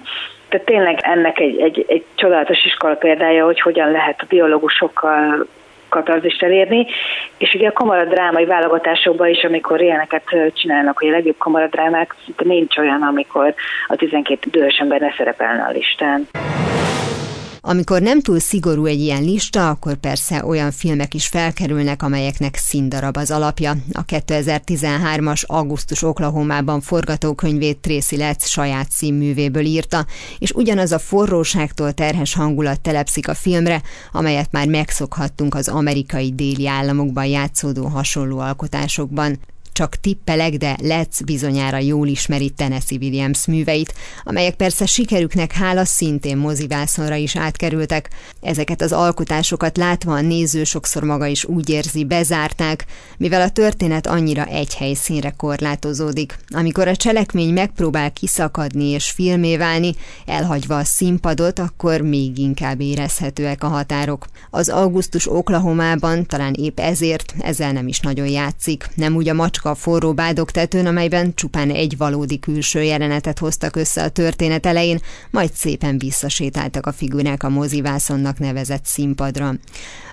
Tehát 0.49 0.65
tényleg 0.65 0.99
ennek 1.01 1.39
egy, 1.39 1.59
egy, 1.59 1.85
egy 1.87 2.03
csodálatos 2.15 2.65
iskola 2.65 2.95
példája, 2.95 3.45
hogy 3.45 3.61
hogyan 3.61 3.91
lehet 3.91 4.21
a 4.21 4.25
biológusokkal 4.29 5.47
katarzist 5.89 6.43
elérni, 6.43 6.87
és 7.37 7.53
ugye 7.53 7.67
a 7.67 7.73
kamaradrámai 7.73 8.45
válogatásokban 8.45 9.27
is, 9.27 9.43
amikor 9.43 9.81
ilyeneket 9.81 10.23
csinálnak, 10.53 10.97
hogy 10.97 11.07
a 11.07 11.11
legjobb 11.11 11.37
kamaradrámák, 11.37 12.15
nincs 12.37 12.77
olyan, 12.77 13.01
amikor 13.01 13.53
a 13.87 13.95
12 13.95 14.49
idős 14.53 14.77
ember 14.77 14.99
ne 14.99 15.13
szerepelne 15.17 15.63
a 15.63 15.71
listán. 15.71 16.27
Amikor 17.61 18.01
nem 18.01 18.21
túl 18.21 18.39
szigorú 18.39 18.85
egy 18.85 18.99
ilyen 18.99 19.23
lista, 19.23 19.69
akkor 19.69 19.95
persze 19.95 20.45
olyan 20.45 20.71
filmek 20.71 21.13
is 21.13 21.27
felkerülnek, 21.27 22.03
amelyeknek 22.03 22.55
színdarab 22.55 23.17
az 23.17 23.31
alapja. 23.31 23.75
A 23.91 24.05
2013-as 24.05 25.45
Augusztus 25.45 26.01
Oklahomában 26.01 26.81
forgatókönyvét 26.81 27.77
Tracy 27.77 28.17
Letts 28.17 28.43
saját 28.43 28.91
színművéből 28.91 29.65
írta, 29.65 30.05
és 30.37 30.51
ugyanaz 30.51 30.91
a 30.91 30.99
forróságtól 30.99 31.91
terhes 31.91 32.33
hangulat 32.33 32.81
telepszik 32.81 33.27
a 33.27 33.33
filmre, 33.33 33.81
amelyet 34.11 34.51
már 34.51 34.67
megszokhattunk 34.67 35.55
az 35.55 35.67
amerikai 35.67 36.33
déli 36.35 36.67
államokban 36.67 37.25
játszódó 37.25 37.85
hasonló 37.85 38.39
alkotásokban 38.39 39.39
csak 39.79 39.95
tippelek, 39.95 40.53
de 40.53 40.77
Let's 40.81 41.19
bizonyára 41.25 41.77
jól 41.77 42.07
ismeri 42.07 42.49
Tennessee 42.49 42.97
Williams 43.01 43.45
műveit, 43.45 43.93
amelyek 44.23 44.55
persze 44.55 44.85
sikerüknek 44.85 45.51
hála 45.51 45.85
szintén 45.85 46.37
mozivászonra 46.37 47.15
is 47.15 47.35
átkerültek. 47.35 48.09
Ezeket 48.41 48.81
az 48.81 48.91
alkotásokat 48.91 49.77
látva 49.77 50.13
a 50.13 50.21
néző 50.21 50.63
sokszor 50.63 51.03
maga 51.03 51.25
is 51.25 51.45
úgy 51.45 51.69
érzi, 51.69 52.05
bezárták, 52.05 52.85
mivel 53.17 53.41
a 53.41 53.49
történet 53.49 54.07
annyira 54.07 54.45
egy 54.45 54.75
helyszínre 54.75 55.29
korlátozódik. 55.37 56.37
Amikor 56.49 56.87
a 56.87 56.95
cselekmény 56.95 57.53
megpróbál 57.53 58.11
kiszakadni 58.11 58.85
és 58.85 59.11
filmé 59.11 59.57
válni, 59.57 59.95
elhagyva 60.25 60.77
a 60.77 60.83
színpadot, 60.83 61.59
akkor 61.59 62.01
még 62.01 62.37
inkább 62.37 62.81
érezhetőek 62.81 63.63
a 63.63 63.67
határok. 63.67 64.25
Az 64.49 64.69
augusztus 64.69 65.31
Oklahomában 65.31 66.25
talán 66.25 66.53
épp 66.53 66.79
ezért 66.79 67.33
ezzel 67.39 67.71
nem 67.71 67.87
is 67.87 67.99
nagyon 67.99 68.27
játszik. 68.27 68.89
Nem 68.95 69.15
úgy 69.15 69.29
a 69.29 69.33
macska 69.33 69.68
a 69.69 69.75
forró 69.75 70.13
bádogtetőn, 70.13 70.85
amelyben 70.85 71.33
csupán 71.35 71.69
egy 71.69 71.97
valódi 71.97 72.39
külső 72.39 72.83
jelenetet 72.83 73.39
hoztak 73.39 73.75
össze 73.75 74.03
a 74.03 74.09
történet 74.09 74.65
elején, 74.65 74.99
majd 75.31 75.51
szépen 75.53 75.97
visszasétáltak 75.97 76.85
a 76.85 76.91
figurák 76.91 77.43
a 77.43 77.49
mozivászonnak 77.49 78.39
nevezett 78.39 78.85
színpadra. 78.85 79.53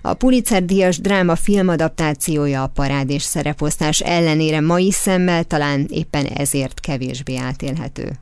A 0.02 0.14
Pulitzer 0.14 0.64
díjas 0.64 0.98
dráma 1.00 1.36
filmadaptációja 1.36 2.62
a 2.62 2.70
parád 2.74 3.10
és 3.10 3.22
szereposztás 3.22 4.00
ellenére 4.00 4.60
mai 4.60 4.92
szemmel 4.92 5.44
talán 5.44 5.86
éppen 5.90 6.26
ezért 6.26 6.80
kevésbé 6.80 7.36
átélhető. 7.36 8.18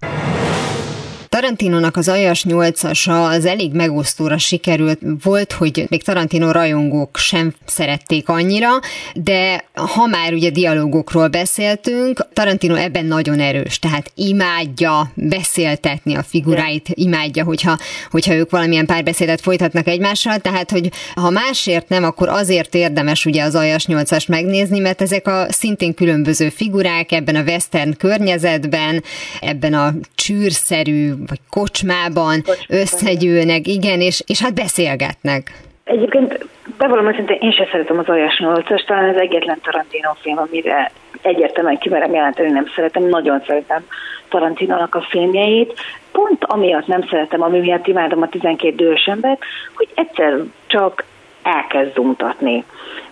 Tarantinónak 1.35 1.97
az 1.97 2.09
Ajas 2.09 2.45
8-asa 2.49 3.29
az 3.29 3.45
elég 3.45 3.73
megosztóra 3.73 4.39
sikerült. 4.39 4.99
Volt, 5.23 5.53
hogy 5.53 5.87
még 5.89 6.03
Tarantino 6.03 6.51
rajongók 6.51 7.17
sem 7.17 7.55
szerették 7.67 8.29
annyira, 8.29 8.69
de 9.15 9.65
ha 9.75 10.07
már 10.07 10.33
ugye 10.33 10.51
dialógokról 10.51 11.29
beszéltünk, 11.29 12.27
Tarantino 12.33 12.75
ebben 12.75 13.05
nagyon 13.05 13.41
erős, 13.41 13.79
tehát 13.79 14.11
imádja 14.15 15.11
beszéltetni 15.15 16.15
a 16.15 16.23
figuráit, 16.23 16.89
imádja, 16.89 17.45
hogyha, 17.45 17.79
hogyha 18.11 18.35
ők 18.35 18.51
valamilyen 18.51 18.87
párbeszédet 18.87 19.41
folytatnak 19.41 19.87
egymással, 19.87 20.39
tehát 20.39 20.71
hogy 20.71 20.91
ha 21.15 21.31
másért 21.31 21.89
nem, 21.89 22.05
akkor 22.05 22.29
azért 22.29 22.75
érdemes 22.75 23.25
ugye 23.25 23.43
az 23.43 23.55
Ajas 23.55 23.85
8-as 23.89 24.29
megnézni, 24.29 24.79
mert 24.79 25.03
ezek 25.03 25.27
a 25.27 25.47
szintén 25.49 25.95
különböző 25.95 26.49
figurák 26.49 27.13
ebben 27.13 27.37
a 27.37 27.43
western 27.43 27.97
környezetben, 27.97 29.03
ebben 29.41 29.75
a 29.75 29.95
csűrszerű 30.15 31.13
vagy 31.29 31.41
kocsmában, 31.51 32.43
kocsmában 32.45 32.83
összegyűlnek, 32.83 33.67
igen, 33.67 34.01
és, 34.01 34.23
és 34.27 34.43
hát 34.43 34.55
beszélgetnek. 34.55 35.51
Egyébként 35.85 36.47
bevallom 36.79 37.09
őszintén, 37.09 37.39
én 37.41 37.53
sem 37.53 37.67
szeretem 37.71 37.99
az 37.99 38.09
Olyas 38.09 38.39
8 38.39 38.87
talán 38.87 39.09
az 39.09 39.21
egyetlen 39.21 39.61
Tarantino 39.63 40.13
film, 40.23 40.39
amire 40.39 40.91
egyértelműen 41.23 41.79
kimerem 41.79 42.15
jelenteni, 42.15 42.51
nem 42.51 42.67
szeretem, 42.75 43.03
nagyon 43.03 43.43
szeretem 43.47 43.85
Tarantinónak 44.29 44.95
a 44.95 45.07
filmjeit. 45.09 45.81
Pont 46.13 46.45
amiatt 46.45 46.87
nem 46.87 47.07
szeretem, 47.11 47.43
ami 47.43 47.59
miatt 47.59 47.87
imádom 47.87 48.23
a 48.23 48.29
12 48.29 48.75
dős 48.75 49.05
embert, 49.05 49.43
hogy 49.75 49.89
egyszer 49.95 50.35
csak 50.67 51.05
elkezd 51.43 51.99
mutatni. 51.99 52.65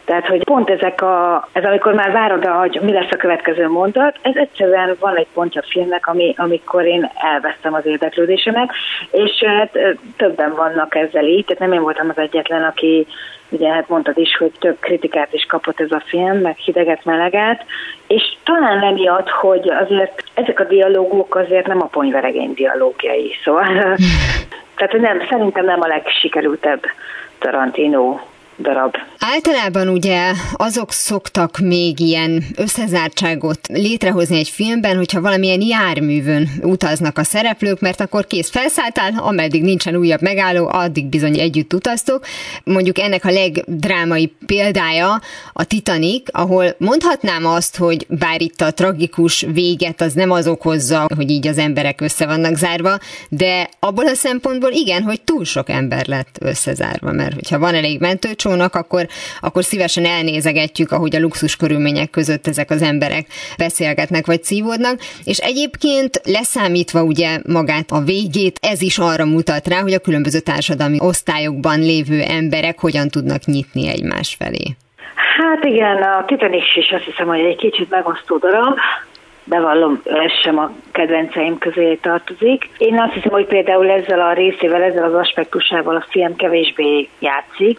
Tehát, 0.05 0.27
hogy 0.27 0.45
pont 0.45 0.71
ezek 0.71 1.03
a, 1.03 1.49
ez 1.53 1.65
amikor 1.65 1.95
már 1.95 2.13
várod, 2.13 2.45
hogy 2.45 2.81
mi 2.83 2.93
lesz 2.93 3.11
a 3.11 3.17
következő 3.17 3.69
mondat, 3.69 4.19
ez 4.23 4.37
egyszerűen 4.37 4.97
van 5.01 5.17
egy 5.17 5.27
pontja 5.35 5.61
a 5.61 5.69
filmnek, 5.71 6.07
ami, 6.07 6.35
amikor 6.37 6.85
én 6.85 7.11
elvesztem 7.15 7.75
az 7.75 7.87
érdeklődésemet, 7.87 8.71
és 9.11 9.45
hát 9.47 9.79
többen 10.17 10.55
vannak 10.55 10.95
ezzel 10.95 11.25
így, 11.25 11.45
tehát 11.45 11.63
nem 11.63 11.73
én 11.73 11.83
voltam 11.83 12.09
az 12.09 12.19
egyetlen, 12.19 12.63
aki 12.63 13.07
ugye 13.49 13.69
hát 13.73 13.89
mondtad 13.89 14.19
is, 14.19 14.37
hogy 14.37 14.53
több 14.59 14.77
kritikát 14.81 15.33
is 15.33 15.45
kapott 15.45 15.81
ez 15.81 15.91
a 15.91 16.03
film, 16.07 16.39
meg 16.39 16.57
hideget, 16.57 17.05
meleget, 17.05 17.65
és 18.07 18.23
talán 18.45 18.83
emiatt, 18.83 19.29
hogy 19.29 19.71
azért 19.71 20.25
ezek 20.35 20.61
a 20.61 20.65
dialógok 20.65 21.35
azért 21.35 21.67
nem 21.67 21.83
a 21.83 21.87
ponyveregény 21.87 22.55
dialógiai, 22.55 23.33
szóval. 23.45 23.67
Tehát 24.77 24.93
nem, 25.01 25.27
szerintem 25.29 25.65
nem 25.65 25.81
a 25.81 25.87
legsikerültebb 25.87 26.83
Tarantino 27.39 28.19
darab. 28.59 28.95
Általában 29.19 29.89
ugye 29.89 30.33
azok 30.53 30.93
szoktak 30.93 31.59
még 31.59 32.01
ilyen 32.01 32.45
összezártságot 32.57 33.67
létrehozni 33.69 34.39
egy 34.39 34.49
filmben, 34.49 34.97
hogyha 34.97 35.21
valamilyen 35.21 35.61
járművön 35.61 36.49
utaznak 36.63 37.19
a 37.19 37.25
szereplők, 37.25 37.81
mert 37.81 38.01
akkor 38.01 38.27
kész 38.27 38.51
felszálltál, 38.51 39.13
ameddig 39.17 39.63
nincsen 39.63 39.97
újabb 39.97 40.23
megálló, 40.23 40.69
addig 40.73 41.07
bizony 41.07 41.39
együtt 41.39 41.73
utaztok. 41.73 42.25
Mondjuk 42.65 42.99
ennek 42.99 43.25
a 43.25 43.31
legdrámai 43.31 44.35
példája 44.47 45.21
a 45.53 45.65
Titanic, 45.65 46.39
ahol 46.39 46.75
mondhatnám 46.79 47.47
azt, 47.47 47.77
hogy 47.77 48.07
bár 48.09 48.41
itt 48.41 48.61
a 48.61 48.73
tragikus 48.73 49.47
véget 49.53 50.01
az 50.01 50.13
nem 50.13 50.31
az 50.31 50.47
okozza, 50.47 51.07
hogy 51.17 51.31
így 51.31 51.47
az 51.47 51.59
emberek 51.59 52.01
össze 52.01 52.27
vannak 52.27 52.57
zárva, 52.57 52.99
de 53.29 53.69
abból 53.79 54.07
a 54.07 54.15
szempontból 54.15 54.71
igen, 54.71 55.03
hogy 55.03 55.21
túl 55.21 55.45
sok 55.45 55.69
ember 55.69 56.07
lett 56.07 56.39
összezárva, 56.41 57.13
mert 57.13 57.35
hogyha 57.35 57.59
van 57.59 57.75
elég 57.75 58.01
mentőcsó, 58.01 58.52
olcsónak, 58.53 58.75
akkor, 58.75 59.07
akkor 59.41 59.65
szívesen 59.65 60.05
elnézegetjük, 60.05 60.93
ahogy 60.93 61.17
a 61.17 61.21
luxus 61.21 61.57
körülmények 61.57 62.11
között 62.11 62.47
ezek 62.47 62.71
az 62.71 62.83
emberek 62.83 63.27
beszélgetnek 63.59 64.27
vagy 64.27 64.43
szívódnak, 64.43 64.97
és 65.25 65.39
egyébként 65.39 66.21
leszámítva 66.25 67.03
ugye 67.03 67.39
magát 67.47 67.91
a 67.91 68.01
végét, 68.01 68.59
ez 68.61 68.83
is 68.83 68.99
arra 68.99 69.25
mutat 69.25 69.69
rá, 69.69 69.81
hogy 69.81 69.93
a 69.93 69.99
különböző 69.99 70.39
társadalmi 70.39 70.99
osztályokban 71.01 71.79
lévő 71.79 72.21
emberek 72.21 72.81
hogyan 72.81 73.09
tudnak 73.09 73.45
nyitni 73.45 73.89
egymás 73.89 74.37
felé. 74.39 74.67
Hát 75.15 75.65
igen, 75.65 76.03
a 76.03 76.25
Titanic 76.27 76.77
is 76.77 76.91
azt 76.91 77.05
hiszem, 77.05 77.27
hogy 77.27 77.41
egy 77.41 77.57
kicsit 77.57 77.91
megosztó 77.91 78.37
darab, 78.39 78.79
bevallom, 79.45 80.01
ez 80.05 80.33
sem 80.43 80.59
a 80.59 80.71
kedvenceim 80.93 81.59
közé 81.59 81.95
tartozik. 81.95 82.69
Én 82.79 83.01
azt 83.01 83.13
hiszem, 83.13 83.31
hogy 83.31 83.47
például 83.47 83.91
ezzel 83.91 84.21
a 84.21 84.33
részével, 84.33 84.83
ezzel 84.83 85.05
az 85.05 85.15
aspektusával 85.15 85.97
a 85.97 86.07
film 86.11 86.37
kevésbé 86.37 87.09
játszik, 87.19 87.79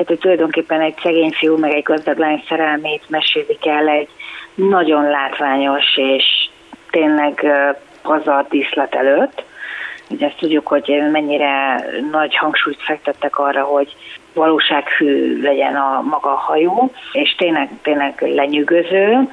tehát, 0.00 0.14
hogy 0.14 0.30
tulajdonképpen 0.30 0.80
egy 0.80 0.98
szegény 1.02 1.30
fiú 1.30 1.56
meg 1.56 1.72
egy 1.72 1.82
gazdag 1.82 2.18
lány 2.18 2.44
szerelmét 2.48 3.02
mesélik 3.08 3.66
el 3.66 3.88
egy 3.88 4.08
nagyon 4.54 5.10
látványos 5.10 5.96
és 5.96 6.24
tényleg 6.90 7.46
pazar 8.02 8.46
díszlet 8.48 8.94
előtt. 8.94 9.44
Ugye 10.10 10.26
ezt 10.26 10.36
tudjuk, 10.36 10.66
hogy 10.66 11.02
mennyire 11.12 11.84
nagy 12.10 12.36
hangsúlyt 12.36 12.82
fektettek 12.82 13.38
arra, 13.38 13.62
hogy 13.62 13.96
valósághű 14.34 15.42
legyen 15.42 15.76
a 15.76 16.00
maga 16.10 16.28
hajó, 16.28 16.90
és 17.12 17.34
tényleg, 17.34 17.68
tényleg 17.82 18.14
lenyűgöző. 18.20 19.28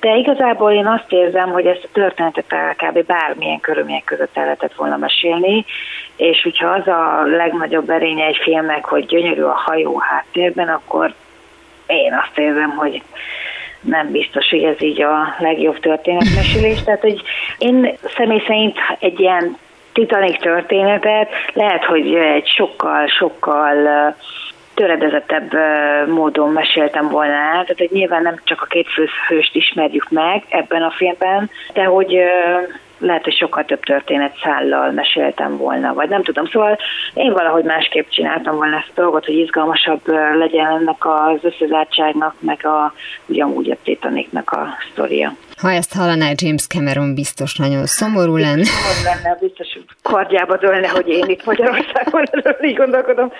De 0.00 0.16
igazából 0.16 0.72
én 0.72 0.86
azt 0.86 1.12
érzem, 1.12 1.50
hogy 1.50 1.66
ezt 1.66 1.84
a 1.84 1.92
történetet 1.92 2.76
kb. 2.76 3.06
bármilyen 3.06 3.60
körülmények 3.60 4.04
között 4.04 4.36
el 4.36 4.44
lehetett 4.44 4.74
volna 4.74 4.96
mesélni, 4.96 5.64
és 6.16 6.42
hogyha 6.42 6.68
az 6.68 6.86
a 6.86 7.22
legnagyobb 7.26 7.90
erénye 7.90 8.24
egy 8.24 8.38
filmnek, 8.42 8.84
hogy 8.84 9.06
gyönyörű 9.06 9.42
a 9.42 9.62
hajó 9.64 9.98
háttérben, 9.98 10.68
akkor 10.68 11.14
én 11.86 12.14
azt 12.24 12.38
érzem, 12.38 12.70
hogy 12.70 13.02
nem 13.80 14.10
biztos, 14.10 14.50
hogy 14.50 14.62
ez 14.62 14.82
így 14.82 15.02
a 15.02 15.34
legjobb 15.38 15.78
történetmesélés. 15.78 16.82
Tehát, 16.82 17.00
hogy 17.00 17.22
én 17.58 17.98
személy 18.16 18.42
szerint 18.46 18.78
egy 18.98 19.20
ilyen 19.20 19.56
Titanic 19.92 20.40
történetet 20.40 21.28
lehet, 21.52 21.84
hogy 21.84 22.14
egy 22.14 22.48
sokkal-sokkal 22.48 24.14
töredezettebb 24.74 25.52
módon 26.08 26.52
meséltem 26.52 27.08
volna 27.08 27.32
el, 27.32 27.50
tehát 27.50 27.78
hogy 27.78 27.90
nyilván 27.92 28.22
nem 28.22 28.40
csak 28.44 28.62
a 28.62 28.66
két 28.66 28.86
főhőst 28.88 29.54
ismerjük 29.54 30.10
meg 30.10 30.44
ebben 30.48 30.82
a 30.82 30.90
filmben, 30.90 31.50
de 31.72 31.84
hogy 31.84 32.18
lehet, 33.02 33.24
hogy 33.24 33.36
sokkal 33.36 33.64
több 33.64 33.80
történet 33.80 34.38
szállal 34.42 34.90
meséltem 34.90 35.56
volna, 35.56 35.94
vagy 35.94 36.08
nem 36.08 36.22
tudom. 36.22 36.46
Szóval 36.46 36.78
én 37.14 37.32
valahogy 37.32 37.64
másképp 37.64 38.08
csináltam 38.08 38.56
volna 38.56 38.76
ezt 38.76 38.90
a 38.94 39.00
dolgot, 39.00 39.24
hogy 39.24 39.36
izgalmasabb 39.36 40.00
legyen 40.38 40.66
ennek 40.66 41.06
az 41.06 41.38
összezártságnak, 41.42 42.34
meg 42.38 42.66
a, 42.66 42.92
ugyanúgy 43.26 43.70
a 43.70 43.76
Titanicnak 43.82 44.50
a 44.50 44.68
sztoria. 44.90 45.32
Ha 45.62 45.72
ezt 45.72 45.92
hallaná 45.92 46.30
James 46.34 46.66
Cameron, 46.66 47.14
biztos 47.14 47.56
nagyon 47.56 47.86
szomorú 47.86 48.36
lenne. 48.36 48.64
Szomorú 48.64 49.04
lenne, 49.04 49.38
biztos 49.40 49.78
kardjába 50.02 50.56
dőlne, 50.56 50.88
hogy 50.88 51.08
én 51.08 51.24
itt 51.26 51.44
Magyarországon 51.44 52.24
így 52.62 52.76
gondolkodom. 52.76 53.32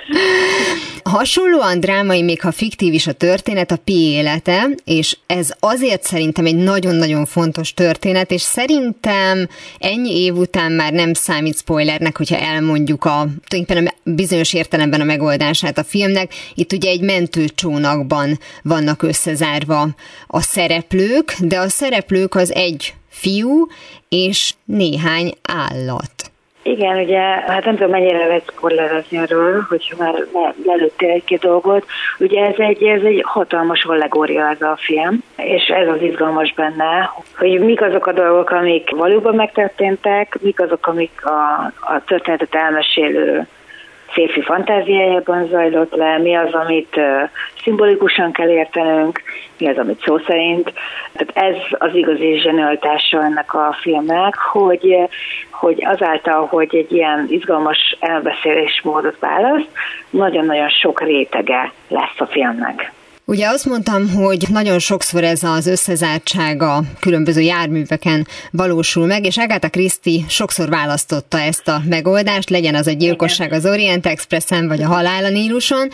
Hasonlóan 1.05 1.81
drámai, 1.81 2.23
még 2.23 2.41
ha 2.41 2.52
fiktív 2.52 2.93
is 2.93 3.07
a 3.07 3.12
történet, 3.12 3.71
a 3.71 3.76
Pi 3.85 3.93
élete, 3.93 4.69
és 4.85 5.17
ez 5.26 5.50
azért 5.61 6.02
szerintem 6.02 6.47
egy 6.47 6.57
nagyon-nagyon 6.57 7.25
fontos 7.25 7.75
történet, 7.75 8.31
és 8.31 8.41
szerintem 8.41 9.49
ennyi 9.79 10.23
év 10.23 10.37
után 10.37 10.73
már 10.73 10.93
nem 10.93 11.12
számít 11.12 11.57
spoilernek, 11.57 12.17
hogyha 12.17 12.37
elmondjuk 12.37 13.05
a, 13.05 13.26
tulajdonképpen 13.49 13.87
a 13.87 14.11
bizonyos 14.11 14.55
értelemben 14.55 15.00
a 15.00 15.05
megoldását 15.05 15.79
a 15.79 15.85
filmnek. 15.85 16.33
Itt 16.55 16.73
ugye 16.73 16.91
egy 16.91 17.00
mentőcsónakban 17.00 18.38
vannak 18.62 19.02
összezárva 19.02 19.88
a 20.26 20.41
szereplők, 20.41 21.35
de 21.41 21.59
a 21.59 21.69
szereplők 21.69 22.11
az 22.35 22.54
egy 22.54 22.95
fiú 23.09 23.66
és 24.09 24.54
néhány 24.64 25.33
állat. 25.42 26.33
Igen, 26.62 26.99
ugye, 26.99 27.21
hát 27.21 27.64
nem 27.64 27.76
tudom 27.76 27.90
mennyire 27.90 28.26
lehet 28.26 28.52
korlátozni 28.54 29.19
arról, 29.19 29.66
hogyha 29.69 29.97
már 29.99 30.26
lelőttél 30.64 31.11
egy-két 31.11 31.40
dolgot. 31.40 31.87
Ugye 32.19 32.45
ez 32.45 32.54
egy, 32.57 32.83
ez 32.83 33.02
egy 33.02 33.23
hatalmas 33.26 33.85
allegória 33.85 34.49
ez 34.49 34.62
a 34.62 34.76
film, 34.81 35.23
és 35.37 35.66
ez 35.66 35.88
az 35.88 36.02
izgalmas 36.02 36.54
benne, 36.54 37.12
hogy 37.37 37.61
mik 37.61 37.83
azok 37.83 38.07
a 38.07 38.12
dolgok, 38.12 38.50
amik 38.50 38.90
valóban 38.90 39.35
megtörténtek, 39.35 40.38
mik 40.40 40.61
azok, 40.61 40.87
amik 40.87 41.25
a, 41.25 41.73
a 41.81 42.04
történetet 42.07 42.54
elmesélő 42.54 43.47
férfi 44.12 44.42
fantáziájában 44.42 45.47
zajlott 45.47 45.95
le, 45.95 46.19
mi 46.19 46.35
az, 46.35 46.52
amit 46.52 47.00
szimbolikusan 47.62 48.33
kell 48.33 48.49
értenünk, 48.49 49.23
mi 49.59 49.69
az, 49.69 49.78
amit 49.78 50.02
szó 50.04 50.19
szerint. 50.19 50.73
Tehát 51.12 51.52
ez 51.52 51.61
az 51.71 51.95
igazi 51.95 52.38
zsenialitása 52.38 53.25
ennek 53.25 53.54
a 53.54 53.76
filmnek, 53.81 54.35
hogy, 54.35 54.97
hogy 55.50 55.85
azáltal, 55.85 56.47
hogy 56.47 56.76
egy 56.76 56.92
ilyen 56.92 57.26
izgalmas 57.28 57.97
elbeszélésmódot 58.00 59.19
választ, 59.19 59.69
nagyon-nagyon 60.11 60.69
sok 60.69 61.00
rétege 61.00 61.73
lesz 61.88 62.21
a 62.21 62.26
filmnek. 62.26 62.92
Ugye 63.25 63.49
azt 63.49 63.64
mondtam, 63.64 64.11
hogy 64.11 64.47
nagyon 64.49 64.79
sokszor 64.79 65.25
ez 65.25 65.43
az 65.43 65.67
összezártsága 65.67 66.83
különböző 67.00 67.41
járműveken 67.41 68.26
valósul 68.50 69.07
meg, 69.07 69.25
és 69.25 69.37
Agatha 69.37 69.69
Christie 69.69 70.25
sokszor 70.29 70.69
választotta 70.69 71.41
ezt 71.41 71.69
a 71.69 71.83
megoldást, 71.88 72.50
legyen 72.50 72.75
az 72.75 72.87
a 72.87 72.93
gyilkosság 72.93 73.52
az 73.52 73.67
Orient 73.67 74.07
Expressen, 74.07 74.69
vagy 74.69 74.83
a 74.83 74.87
halál 74.87 75.25
a 75.25 75.29
Níluson. 75.29 75.91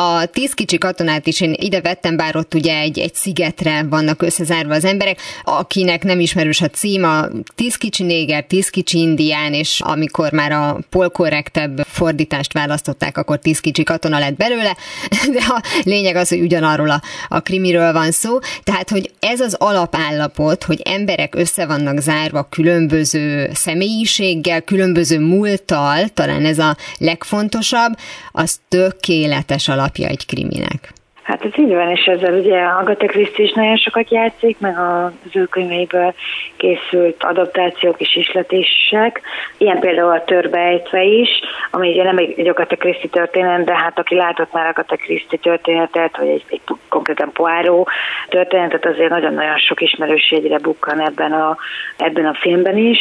A 0.00 0.26
tíz 0.26 0.52
kicsi 0.52 0.78
katonát 0.78 1.26
is 1.26 1.40
én 1.40 1.54
ide 1.56 1.80
vettem, 1.80 2.16
bár 2.16 2.36
ott 2.36 2.54
ugye 2.54 2.78
egy, 2.78 2.98
egy 2.98 3.14
szigetre 3.14 3.86
vannak 3.90 4.22
összezárva 4.22 4.74
az 4.74 4.84
emberek, 4.84 5.20
akinek 5.42 6.04
nem 6.04 6.20
ismerős 6.20 6.60
a 6.60 6.68
cím, 6.68 7.04
a 7.04 7.26
tíz 7.54 7.76
kicsi 7.76 8.02
néger, 8.02 8.44
tíz 8.44 8.68
kicsi 8.68 8.98
indián, 8.98 9.52
és 9.52 9.80
amikor 9.80 10.32
már 10.32 10.52
a 10.52 10.78
polkorrektebb 10.90 11.80
fordítást 11.86 12.52
választották, 12.52 13.18
akkor 13.18 13.38
tíz 13.38 13.60
kicsi 13.60 13.82
katona 13.82 14.18
lett 14.18 14.36
belőle, 14.36 14.76
de 15.34 15.40
a 15.48 15.62
lényeg 15.82 16.16
az, 16.16 16.28
hogy 16.28 16.40
ugyanarról 16.40 16.90
a, 16.90 17.02
a 17.28 17.40
krimiről 17.40 17.92
van 17.92 18.10
szó, 18.10 18.38
tehát, 18.62 18.90
hogy 18.90 19.10
ez 19.20 19.40
az 19.40 19.54
alapállapot, 19.54 20.64
hogy 20.64 20.80
emberek 20.84 21.34
össze 21.34 21.66
vannak 21.66 22.00
zárva 22.00 22.46
különböző 22.50 23.50
személyiséggel, 23.54 24.62
különböző 24.62 25.20
múlttal, 25.20 26.08
talán 26.08 26.44
ez 26.44 26.58
a 26.58 26.76
legfontosabb, 26.98 27.92
az 28.32 28.58
tökéletes 28.68 29.68
alap 29.68 29.86
alapja 29.88 30.08
egy 30.08 30.26
kriminek. 30.26 30.92
Hát 31.22 31.44
ez 31.44 31.58
így 31.58 31.74
van, 31.74 31.90
és 31.90 32.04
ezzel 32.04 32.34
ugye 32.34 32.60
Agatha 32.60 33.06
Christie 33.06 33.44
is 33.44 33.52
nagyon 33.52 33.76
sokat 33.76 34.10
játszik, 34.10 34.58
meg 34.58 34.78
az 34.78 35.36
ő 35.36 35.44
könyveiből 35.44 36.14
készült 36.56 37.24
adaptációk 37.24 38.00
és 38.00 38.16
isletések. 38.16 39.20
Ilyen 39.58 39.78
például 39.78 40.12
a 40.12 40.24
Törbejtve 40.24 41.02
is, 41.02 41.28
ami 41.70 41.90
ugye 41.90 42.02
nem 42.02 42.16
egy, 42.18 42.34
egy 42.38 42.48
Agatha 42.48 42.76
Christie 42.76 43.10
történet, 43.10 43.64
de 43.64 43.74
hát 43.74 43.98
aki 43.98 44.14
látott 44.14 44.52
már 44.52 44.66
Agatha 44.66 44.96
Christie 44.96 45.38
történetet, 45.38 46.16
vagy 46.16 46.28
egy, 46.28 46.44
egy 46.48 46.60
konkrétan 46.88 47.32
Poirot 47.32 47.88
történetet, 48.28 48.86
azért 48.86 49.10
nagyon-nagyon 49.10 49.58
sok 49.58 49.80
ismerőségre 49.80 50.58
bukkan 50.58 51.00
ebben 51.00 51.32
a, 51.32 51.56
ebben 51.96 52.26
a 52.26 52.34
filmben 52.34 52.76
is. 52.76 52.98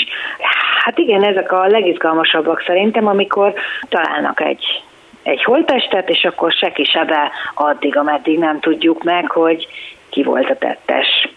Hát 0.84 0.98
igen, 0.98 1.24
ezek 1.24 1.52
a 1.52 1.68
legizgalmasabbak 1.68 2.64
szerintem, 2.66 3.08
amikor 3.08 3.54
találnak 3.90 4.42
egy 4.42 4.82
egy 5.28 5.44
holttestet, 5.44 6.10
és 6.10 6.24
akkor 6.24 6.52
se 6.52 6.72
kisebe 6.72 7.32
addig, 7.54 7.98
ameddig 7.98 8.40
nem 8.40 8.60
tudjuk 8.60 9.04
meg, 9.04 9.32
hogy 9.32 9.68
ki 10.10 10.24
volt 10.24 10.50
a 10.50 10.58
tettes. 10.58 11.30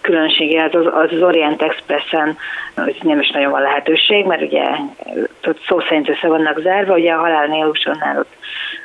Különbsége 0.00 0.64
az, 0.72 0.86
az, 0.86 1.12
az 1.12 1.22
Orient 1.22 1.62
Expressen, 1.62 2.36
hogy 2.76 2.96
nem 3.02 3.20
is 3.20 3.30
nagyon 3.30 3.50
van 3.50 3.62
lehetőség, 3.62 4.24
mert 4.24 4.42
ugye 4.42 4.64
ott 5.46 5.60
szó 5.66 5.80
szerint 5.80 6.08
össze 6.08 6.28
vannak 6.28 6.60
zárva, 6.60 6.94
ugye 6.94 7.12
a 7.12 7.20
halál 7.20 7.46
Nélúsonnál 7.46 8.18
ott, 8.18 8.34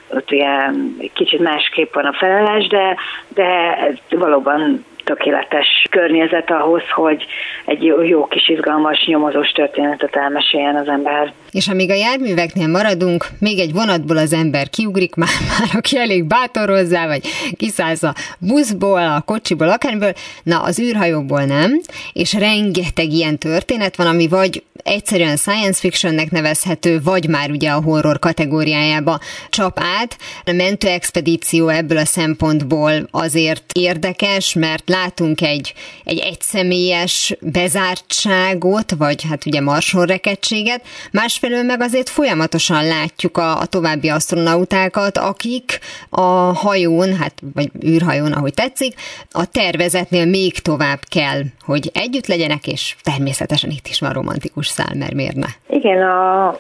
ott 0.09 0.31
ugye 0.31 0.69
kicsit 1.13 1.39
másképp 1.39 1.93
van 1.93 2.05
a 2.05 2.13
felelés, 2.13 2.67
de, 2.67 2.95
de 3.27 3.77
valóban 4.09 4.85
tökéletes 5.05 5.67
környezet 5.89 6.51
ahhoz, 6.51 6.81
hogy 6.95 7.25
egy 7.65 7.83
jó, 7.83 8.01
jó 8.01 8.25
kis 8.25 8.49
izgalmas 8.49 9.05
nyomozós 9.05 9.49
történetet 9.49 10.15
elmeséljen 10.15 10.75
az 10.75 10.87
ember. 10.87 11.33
És 11.51 11.67
amíg 11.67 11.89
a 11.89 11.93
járműveknél 11.93 12.67
maradunk, 12.67 13.25
még 13.39 13.59
egy 13.59 13.73
vonatból 13.73 14.17
az 14.17 14.33
ember 14.33 14.69
kiugrik 14.69 15.15
már, 15.21 15.29
már 15.49 15.69
aki 15.73 15.97
elég 15.97 16.23
bátor 16.23 16.69
hozzá, 16.69 17.07
vagy 17.07 17.21
kiszállsz 17.57 18.03
a 18.03 18.13
buszból, 18.39 19.03
a 19.03 19.21
kocsiból, 19.25 19.69
akármiből, 19.69 20.13
na 20.43 20.61
az 20.61 20.79
űrhajóból 20.79 21.43
nem, 21.43 21.71
és 22.13 22.33
rengeteg 22.33 23.09
ilyen 23.11 23.37
történet 23.37 23.95
van, 23.95 24.07
ami 24.07 24.27
vagy 24.27 24.63
egyszerűen 24.85 25.37
science 25.37 25.79
fictionnek 25.79 26.31
nevezhető, 26.31 27.01
vagy 27.03 27.29
már 27.29 27.49
ugye 27.49 27.69
a 27.69 27.81
horror 27.81 28.19
kategóriájába 28.19 29.19
csap 29.49 29.79
át. 29.79 30.17
A 30.45 30.51
mentőexpedíció 30.51 31.67
ebből 31.67 31.97
a 31.97 32.05
szempontból 32.05 33.07
azért 33.11 33.63
érdekes, 33.73 34.53
mert 34.53 34.89
látunk 35.01 35.41
egy, 35.41 35.73
egy 36.03 36.19
egyszemélyes 36.19 37.35
bezártságot, 37.41 38.91
vagy 38.97 39.23
hát 39.29 39.45
ugye 39.45 39.61
marsonrekedtséget, 39.61 40.81
másfelől 41.11 41.63
meg 41.63 41.81
azért 41.81 42.09
folyamatosan 42.09 42.87
látjuk 42.87 43.37
a, 43.37 43.59
a 43.59 43.65
további 43.65 44.09
astronautákat, 44.09 45.17
akik 45.17 45.79
a 46.09 46.29
hajón, 46.53 47.15
hát 47.15 47.33
vagy 47.53 47.69
űrhajón, 47.85 48.31
ahogy 48.31 48.53
tetszik, 48.53 48.93
a 49.31 49.45
tervezetnél 49.51 50.25
még 50.25 50.59
tovább 50.59 50.99
kell, 51.09 51.41
hogy 51.61 51.91
együtt 51.93 52.27
legyenek, 52.27 52.67
és 52.67 52.95
természetesen 53.03 53.69
itt 53.69 53.87
is 53.87 53.99
van 53.99 54.13
romantikus 54.13 54.67
szál, 54.67 54.93
mert 54.95 55.13
miért? 55.13 55.37
Igen, 55.69 56.01
a, 56.01 56.55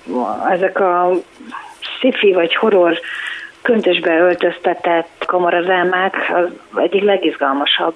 ezek 0.51 0.79
a 0.79 1.11
sci 1.99 2.33
vagy 2.33 2.55
horror 2.55 2.99
köntösbe 3.65 4.19
öltöztetett 4.19 5.23
kamarazámák 5.25 6.15
az 6.33 6.49
egyik 6.75 7.03
legizgalmasabb 7.03 7.95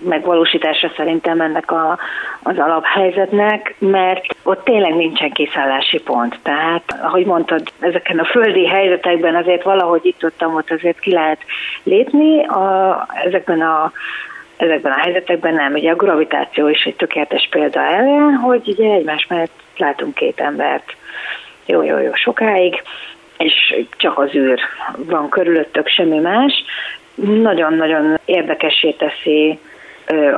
megvalósítása 0.00 0.92
szerintem 0.96 1.40
ennek 1.40 1.70
a, 1.70 1.98
az 2.42 2.58
alaphelyzetnek, 2.58 3.74
mert 3.78 4.24
ott 4.42 4.64
tényleg 4.64 4.94
nincsen 4.94 5.30
kiszállási 5.30 5.98
pont. 5.98 6.38
Tehát, 6.42 6.82
ahogy 7.02 7.24
mondtad, 7.24 7.72
ezeken 7.80 8.18
a 8.18 8.24
földi 8.24 8.66
helyzetekben 8.66 9.34
azért 9.34 9.62
valahogy 9.62 10.06
itt 10.06 10.24
ott, 10.24 10.46
ott 10.46 10.70
azért 10.70 10.98
ki 10.98 11.12
lehet 11.12 11.40
lépni, 11.82 12.44
a, 12.46 13.06
ezekben 13.24 13.60
a 13.60 13.92
ezekben 14.56 14.92
a 14.92 15.00
helyzetekben 15.00 15.54
nem. 15.54 15.72
Ugye 15.72 15.90
a 15.90 15.96
gravitáció 15.96 16.68
is 16.68 16.82
egy 16.82 16.96
tökéletes 16.96 17.48
példa 17.50 17.80
erre, 17.80 18.34
hogy 18.42 18.68
ugye 18.68 18.92
egymás 18.92 19.26
mellett 19.28 19.60
látunk 19.76 20.14
két 20.14 20.40
embert 20.40 20.96
jó-jó-jó 21.66 22.14
sokáig, 22.14 22.82
és 23.38 23.84
csak 23.96 24.18
az 24.18 24.34
űr 24.34 24.60
van 24.96 25.28
körülöttök, 25.28 25.88
semmi 25.88 26.18
más. 26.18 26.64
Nagyon-nagyon 27.14 28.18
érdekessé 28.24 28.90
teszi 28.90 29.58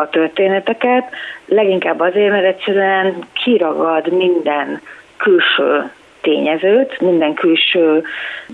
a 0.01 0.09
történeteket, 0.11 1.05
leginkább 1.47 2.01
azért, 2.01 2.31
mert 2.31 2.45
egyszerűen 2.45 3.15
kiragad 3.33 4.13
minden 4.13 4.81
külső 5.17 5.91
tényezőt, 6.21 7.01
minden 7.01 7.35
külső 7.35 8.03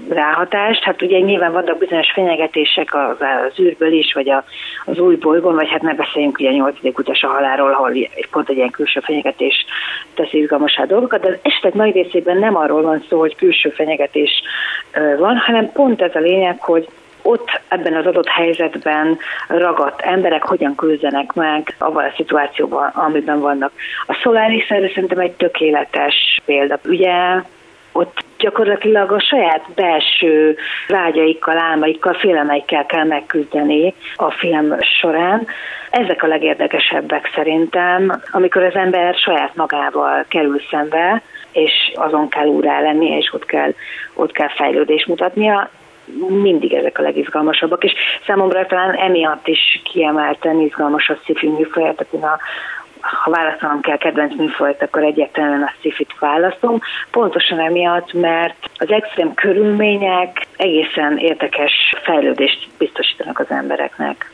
ráhatást. 0.08 0.82
Hát 0.82 1.02
ugye 1.02 1.18
nyilván 1.18 1.52
vannak 1.52 1.78
bizonyos 1.78 2.10
fenyegetések 2.14 2.94
az, 2.94 3.16
az 3.46 3.60
űrből 3.60 3.92
is, 3.92 4.12
vagy 4.12 4.30
a, 4.30 4.44
az 4.84 4.98
új 4.98 5.16
bolygón, 5.16 5.54
vagy 5.54 5.68
hát 5.68 5.82
ne 5.82 5.94
beszéljünk 5.94 6.38
ugye 6.38 6.48
a 6.48 6.52
nyolcadik 6.52 6.98
utas 6.98 7.22
a 7.22 7.28
halálról, 7.28 7.72
ahol 7.72 7.92
pont 8.30 8.48
egy 8.48 8.56
ilyen 8.56 8.70
külső 8.70 9.00
fenyegetés 9.00 9.64
tesz 10.14 10.32
izgalmasá 10.32 10.84
dolgokat, 10.84 11.20
de 11.20 11.28
az 11.28 11.38
esetek 11.42 11.74
nagy 11.74 11.92
részében 11.92 12.38
nem 12.38 12.56
arról 12.56 12.82
van 12.82 13.04
szó, 13.08 13.18
hogy 13.18 13.36
külső 13.36 13.68
fenyegetés 13.68 14.42
van, 15.18 15.36
hanem 15.36 15.72
pont 15.72 16.02
ez 16.02 16.14
a 16.14 16.18
lényeg, 16.18 16.60
hogy 16.60 16.88
ott 17.24 17.60
ebben 17.68 17.94
az 17.94 18.06
adott 18.06 18.28
helyzetben 18.28 19.18
ragadt 19.48 20.00
emberek 20.00 20.42
hogyan 20.42 20.74
küzdenek 20.74 21.32
meg 21.32 21.74
abban 21.78 22.04
a 22.04 22.12
szituációban, 22.16 22.88
amiben 22.94 23.40
vannak. 23.40 23.72
A 24.06 24.12
Solaris 24.12 24.66
szerintem 24.66 25.18
egy 25.18 25.32
tökéletes 25.32 26.40
példa. 26.44 26.78
Ugye 26.84 27.42
ott 27.92 28.24
gyakorlatilag 28.38 29.12
a 29.12 29.20
saját 29.20 29.64
belső 29.74 30.56
vágyaikkal, 30.88 31.58
álmaikkal, 31.58 32.14
félelmeikkel 32.14 32.86
kell 32.86 33.04
megküzdeni 33.04 33.94
a 34.16 34.30
film 34.30 34.76
során. 35.00 35.46
Ezek 35.90 36.22
a 36.22 36.26
legérdekesebbek 36.26 37.30
szerintem, 37.34 38.22
amikor 38.30 38.62
az 38.62 38.74
ember 38.74 39.14
saját 39.14 39.54
magával 39.54 40.24
kerül 40.28 40.60
szembe, 40.70 41.22
és 41.52 41.72
azon 41.94 42.28
kell 42.28 42.46
úrá 42.46 42.80
lennie, 42.80 43.16
és 43.16 43.32
ott 43.32 43.44
kell, 43.44 43.72
ott 44.14 44.32
kell 44.32 44.48
fejlődést 44.48 45.06
mutatnia 45.06 45.70
mindig 46.28 46.72
ezek 46.72 46.98
a 46.98 47.02
legizgalmasabbak, 47.02 47.84
és 47.84 47.92
számomra 48.26 48.66
talán 48.66 48.94
emiatt 48.94 49.46
is 49.46 49.80
kiemelten 49.84 50.60
izgalmas 50.60 51.08
a 51.08 51.18
sci-fi 51.24 51.48
műfajat, 51.48 51.96
tehát 51.96 52.12
én 52.12 52.22
a, 52.22 52.38
ha 53.00 53.30
válaszolnom 53.30 53.80
kell 53.80 53.96
kedvenc 53.96 54.36
műfajt, 54.36 54.82
akkor 54.82 55.02
egyértelműen 55.02 55.62
a 55.62 55.72
sci 55.80 56.06
választom. 56.18 56.80
Pontosan 57.10 57.58
emiatt, 57.60 58.12
mert 58.12 58.56
az 58.76 58.90
extrém 58.90 59.34
körülmények 59.34 60.46
egészen 60.56 61.18
érdekes 61.18 61.72
fejlődést 62.02 62.68
biztosítanak 62.78 63.38
az 63.38 63.50
embereknek. 63.50 64.32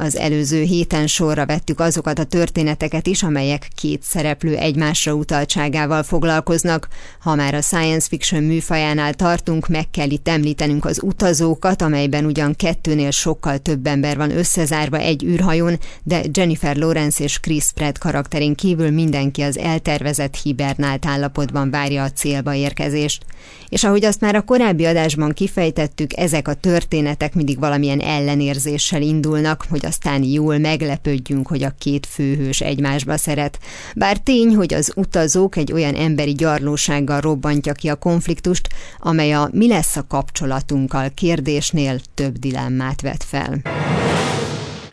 Az 0.00 0.16
előző 0.16 0.62
héten 0.62 1.06
sorra 1.06 1.46
vettük 1.46 1.80
azokat 1.80 2.18
a 2.18 2.24
történeteket 2.24 3.06
is, 3.06 3.22
amelyek 3.22 3.68
két 3.74 4.02
szereplő 4.02 4.56
egymásra 4.56 5.12
utaltságával 5.12 6.02
foglalkoznak. 6.02 6.88
Ha 7.20 7.34
már 7.34 7.54
a 7.54 7.60
science 7.60 8.06
fiction 8.08 8.42
műfajánál 8.42 9.14
tartunk, 9.14 9.68
meg 9.68 9.90
kell 9.90 10.10
itt 10.10 10.28
említenünk 10.28 10.84
az 10.84 11.00
utazókat, 11.02 11.82
amelyben 11.82 12.24
ugyan 12.24 12.54
kettőnél 12.54 13.10
sokkal 13.10 13.58
több 13.58 13.86
ember 13.86 14.16
van 14.16 14.36
összezárva 14.36 14.98
egy 14.98 15.24
űrhajón, 15.24 15.78
de 16.02 16.22
Jennifer 16.32 16.76
Lawrence 16.76 17.24
és 17.24 17.40
Chris 17.40 17.64
Pratt 17.74 17.98
karakterén 17.98 18.54
kívül 18.54 18.90
mindenki 18.90 19.42
az 19.42 19.58
eltervezett 19.58 20.36
hibernált 20.36 21.06
állapotban 21.06 21.70
várja 21.70 22.02
a 22.02 22.10
célba 22.10 22.54
érkezést. 22.54 23.24
És 23.68 23.84
ahogy 23.84 24.04
azt 24.04 24.20
már 24.20 24.34
a 24.34 24.42
korábbi 24.42 24.84
adásban 24.84 25.32
kifejtettük, 25.32 26.16
ezek 26.16 26.48
a 26.48 26.54
történetek 26.54 27.34
mindig 27.34 27.58
valamilyen 27.58 28.00
ellenérzéssel 28.00 29.02
indulnak, 29.02 29.64
hogy 29.68 29.86
aztán 29.88 30.22
jól 30.22 30.58
meglepődjünk, 30.58 31.46
hogy 31.46 31.62
a 31.62 31.74
két 31.78 32.06
főhős 32.06 32.60
egymásba 32.60 33.16
szeret. 33.16 33.58
Bár 33.96 34.18
tény, 34.18 34.54
hogy 34.54 34.74
az 34.74 34.92
utazók 34.96 35.56
egy 35.56 35.72
olyan 35.72 35.94
emberi 35.94 36.32
gyarlósággal 36.32 37.20
robbantja 37.20 37.72
ki 37.72 37.88
a 37.88 37.94
konfliktust, 37.94 38.68
amely 38.98 39.32
a 39.32 39.48
mi 39.52 39.68
lesz 39.68 39.96
a 39.96 40.06
kapcsolatunkkal 40.06 41.10
kérdésnél 41.14 42.00
több 42.14 42.38
dilemmát 42.38 43.00
vet 43.00 43.24
fel. 43.24 43.77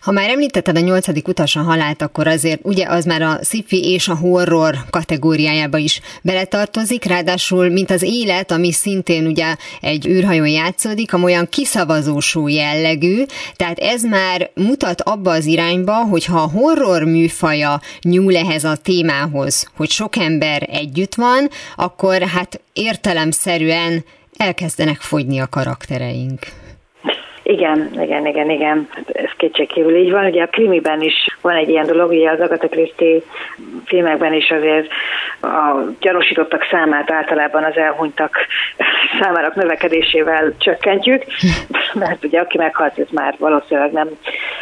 Ha 0.06 0.12
már 0.12 0.30
említetted 0.30 0.78
a 0.78 0.80
nyolcadik 0.80 1.28
utas 1.28 1.56
a 1.56 1.62
halált, 1.62 2.02
akkor 2.02 2.28
azért 2.28 2.60
ugye 2.64 2.86
az 2.90 3.06
már 3.06 3.22
a 3.22 3.40
sci 3.44 3.66
és 3.70 4.08
a 4.08 4.16
horror 4.16 4.76
kategóriájába 4.90 5.78
is 5.78 6.02
beletartozik, 6.22 7.04
ráadásul, 7.04 7.70
mint 7.70 7.92
az 7.92 8.02
élet, 8.02 8.52
ami 8.52 8.72
szintén 8.72 9.26
ugye 9.26 9.56
egy 9.82 10.08
űrhajón 10.08 10.48
játszódik, 10.48 11.14
amolyan 11.14 11.50
kiszavazósú 11.50 12.48
jellegű, 12.48 13.24
tehát 13.56 13.80
ez 13.80 14.04
már 14.04 14.50
mutat 14.54 15.02
abba 15.02 15.32
az 15.32 15.46
irányba, 15.46 15.94
hogy 15.94 16.26
ha 16.26 16.38
a 16.38 16.50
horror 16.50 17.04
műfaja 17.04 17.82
nyúl 18.02 18.36
ehhez 18.36 18.64
a 18.64 18.76
témához, 18.76 19.70
hogy 19.76 19.90
sok 19.90 20.16
ember 20.16 20.68
együtt 20.72 21.16
van, 21.16 21.50
akkor 21.76 22.22
hát 22.22 22.62
értelemszerűen 22.74 24.06
elkezdenek 24.38 25.02
fogyni 25.02 25.40
a 25.40 25.48
karaktereink. 25.48 26.65
Igen, 27.48 27.90
igen, 28.02 28.26
igen, 28.26 28.50
igen. 28.50 28.88
Ez 29.06 29.30
kétségkívül 29.38 29.96
így 29.96 30.12
van. 30.12 30.26
Ugye 30.26 30.44
a 30.44 30.48
krimiben 30.48 31.02
is 31.02 31.38
van 31.42 31.56
egy 31.56 31.70
ilyen 31.70 31.86
dolog, 31.86 32.10
ugye 32.10 32.30
az 32.32 32.40
Agatha 32.40 32.68
Christie 32.68 33.20
filmekben 33.86 34.34
is 34.34 34.50
azért 34.50 34.88
a 35.42 35.80
gyanúsítottak 36.00 36.68
számát 36.72 37.12
általában 37.12 37.64
az 37.64 37.78
elhunytak 37.78 38.36
számának 39.22 39.56
növekedésével 39.56 40.54
csökkentjük, 40.58 41.24
mert 42.04 42.24
ugye 42.24 42.40
aki 42.40 42.58
meghalt, 42.58 43.00
ez 43.00 43.10
már 43.12 43.36
valószínűleg 43.38 43.92
nem 43.92 44.10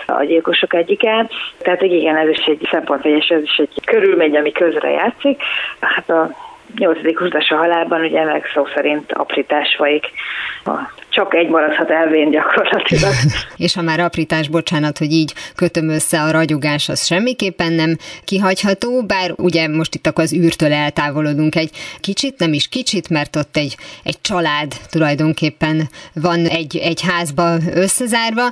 a 0.07 0.23
gyilkosok 0.23 0.73
egyike. 0.73 1.29
Tehát 1.57 1.81
igen, 1.81 2.17
ez 2.17 2.29
is 2.29 2.45
egy 2.45 2.67
szempont, 2.71 3.05
és 3.05 3.27
ez 3.27 3.41
is 3.41 3.57
egy 3.57 3.85
körülmény, 3.85 4.37
ami 4.37 4.51
közre 4.51 4.89
játszik. 4.89 5.41
Hát 5.79 6.09
a 6.09 6.29
nyolcadik 6.77 7.19
húzás 7.19 7.49
a 7.49 7.55
halálban 7.55 8.01
ugye 8.01 8.23
meg 8.23 8.45
szó 8.53 8.67
szerint 8.75 9.11
aprítás 9.11 9.75
folyik 9.77 10.11
a 10.65 11.01
csak 11.13 11.33
egy 11.33 11.49
maradhat 11.49 11.89
elvén 11.89 12.29
gyakorlatilag. 12.29 13.13
És 13.57 13.73
ha 13.73 13.81
már 13.81 13.99
aprítás, 13.99 14.47
bocsánat, 14.47 14.97
hogy 14.97 15.11
így 15.11 15.33
kötöm 15.55 15.89
össze 15.89 16.21
a 16.21 16.31
ragyogás, 16.31 16.89
az 16.89 17.05
semmiképpen 17.05 17.73
nem 17.73 17.97
kihagyható, 18.23 19.03
bár 19.03 19.33
ugye 19.35 19.67
most 19.67 19.95
itt 19.95 20.07
akkor 20.07 20.23
az 20.23 20.33
űrtől 20.33 20.73
eltávolodunk 20.73 21.55
egy 21.55 21.69
kicsit, 21.99 22.39
nem 22.39 22.53
is 22.53 22.67
kicsit, 22.67 23.09
mert 23.09 23.35
ott 23.35 23.57
egy, 23.57 23.75
egy 24.03 24.21
család 24.21 24.73
tulajdonképpen 24.91 25.89
van 26.13 26.45
egy, 26.45 26.77
egy 26.77 27.01
házba 27.01 27.55
összezárva, 27.73 28.49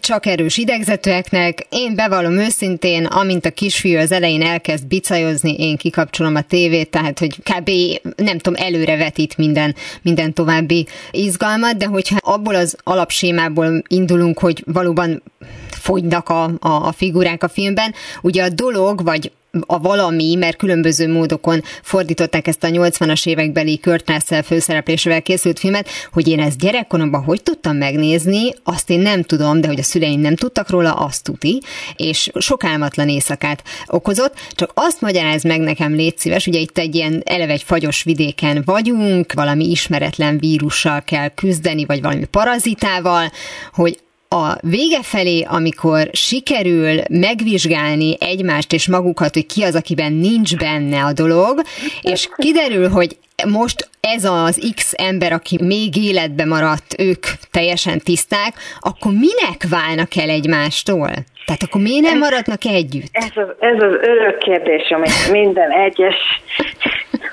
csak 0.00 0.26
erős 0.26 0.56
idegzetőeknek. 0.56 1.66
Én 1.68 1.94
bevallom 1.94 2.38
őszintén, 2.38 3.04
amint 3.04 3.46
a 3.46 3.50
kisfiú 3.50 3.98
az 3.98 4.12
elején 4.12 4.42
elkezd 4.42 4.86
bicajozni, 4.86 5.54
én 5.58 5.76
kikapcsolom 5.76 6.34
a 6.34 6.40
tévét, 6.40 6.90
tehát 6.90 7.18
hogy 7.18 7.36
kb. 7.36 7.70
nem 8.16 8.38
tudom, 8.38 8.64
előre 8.64 8.96
vetít 8.96 9.36
minden, 9.36 9.74
minden 10.02 10.32
további 10.32 10.86
izgalmat, 11.10 11.76
de 11.76 11.86
hogy 11.86 12.03
hogyha 12.08 12.32
abból 12.32 12.54
az 12.54 12.76
alapsémából 12.82 13.82
indulunk, 13.86 14.38
hogy 14.38 14.62
valóban 14.66 15.22
fogynak 15.70 16.28
a, 16.28 16.42
a, 16.44 16.68
a 16.68 16.92
figurák 16.92 17.42
a 17.42 17.48
filmben, 17.48 17.94
ugye 18.22 18.44
a 18.44 18.48
dolog, 18.48 19.04
vagy 19.04 19.32
a 19.66 19.78
valami, 19.78 20.34
mert 20.34 20.56
különböző 20.56 21.12
módokon 21.12 21.62
fordították 21.82 22.46
ezt 22.46 22.64
a 22.64 22.68
80-as 22.68 23.26
évekbeli 23.26 23.78
Kurt 23.78 24.10
Russell 24.10 24.42
főszereplésével 24.42 25.22
készült 25.22 25.58
filmet, 25.58 25.88
hogy 26.12 26.28
én 26.28 26.40
ezt 26.40 26.58
gyerekkoromban 26.58 27.22
hogy 27.22 27.42
tudtam 27.42 27.76
megnézni, 27.76 28.52
azt 28.62 28.90
én 28.90 29.00
nem 29.00 29.22
tudom, 29.22 29.60
de 29.60 29.66
hogy 29.68 29.78
a 29.78 29.82
szüleim 29.82 30.20
nem 30.20 30.36
tudtak 30.36 30.70
róla, 30.70 30.92
azt 30.92 31.22
tuti, 31.22 31.60
és 31.96 32.30
sok 32.38 32.64
álmatlan 32.64 33.08
éjszakát 33.08 33.62
okozott, 33.86 34.34
csak 34.50 34.70
azt 34.74 35.00
magyaráz 35.00 35.42
meg 35.42 35.60
nekem, 35.60 35.94
légy 35.94 36.18
szíves, 36.18 36.46
ugye 36.46 36.58
itt 36.58 36.78
egy 36.78 36.94
ilyen 36.94 37.22
eleve 37.24 37.52
egy 37.52 37.62
fagyos 37.62 38.02
vidéken 38.02 38.62
vagyunk, 38.64 39.32
valami 39.32 39.70
ismeretlen 39.70 40.38
vírussal 40.38 41.02
kell 41.02 41.28
küzdeni, 41.28 41.84
vagy 41.84 42.00
valami 42.00 42.24
parazitával, 42.24 43.30
hogy 43.72 43.98
a 44.28 44.56
vége 44.60 45.02
felé, 45.02 45.42
amikor 45.48 46.08
sikerül 46.12 47.00
megvizsgálni 47.10 48.16
egymást 48.20 48.72
és 48.72 48.88
magukat, 48.88 49.34
hogy 49.34 49.46
ki 49.46 49.62
az, 49.62 49.74
akiben 49.74 50.12
nincs 50.12 50.56
benne 50.56 51.04
a 51.04 51.12
dolog, 51.12 51.62
és 52.02 52.28
kiderül, 52.36 52.88
hogy 52.88 53.16
most 53.48 53.88
ez 54.00 54.24
az 54.24 54.72
X 54.74 54.92
ember, 54.96 55.32
aki 55.32 55.58
még 55.62 55.96
életbe 55.96 56.44
maradt, 56.44 56.94
ők 56.98 57.26
teljesen 57.50 57.98
tiszták, 57.98 58.54
akkor 58.80 59.12
minek 59.12 59.66
válnak 59.70 60.16
el 60.16 60.28
egymástól? 60.28 61.10
Tehát 61.44 61.62
akkor 61.62 61.80
miért 61.80 62.02
nem 62.02 62.18
maradnak 62.18 62.64
együtt? 62.64 63.08
Ez 63.12 63.30
az, 63.34 63.48
ez 63.58 63.82
az 63.82 63.92
örök 64.02 64.38
kérdés, 64.38 64.90
amit 64.90 65.30
minden 65.30 65.70
egyes 65.70 66.16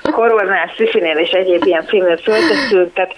koronás, 0.02 0.70
szifinél 0.76 1.16
és 1.16 1.30
egyéb 1.30 1.66
ilyen 1.66 1.84
filmnél 1.86 2.16
föltettünk, 2.16 2.92
tehát 2.94 3.14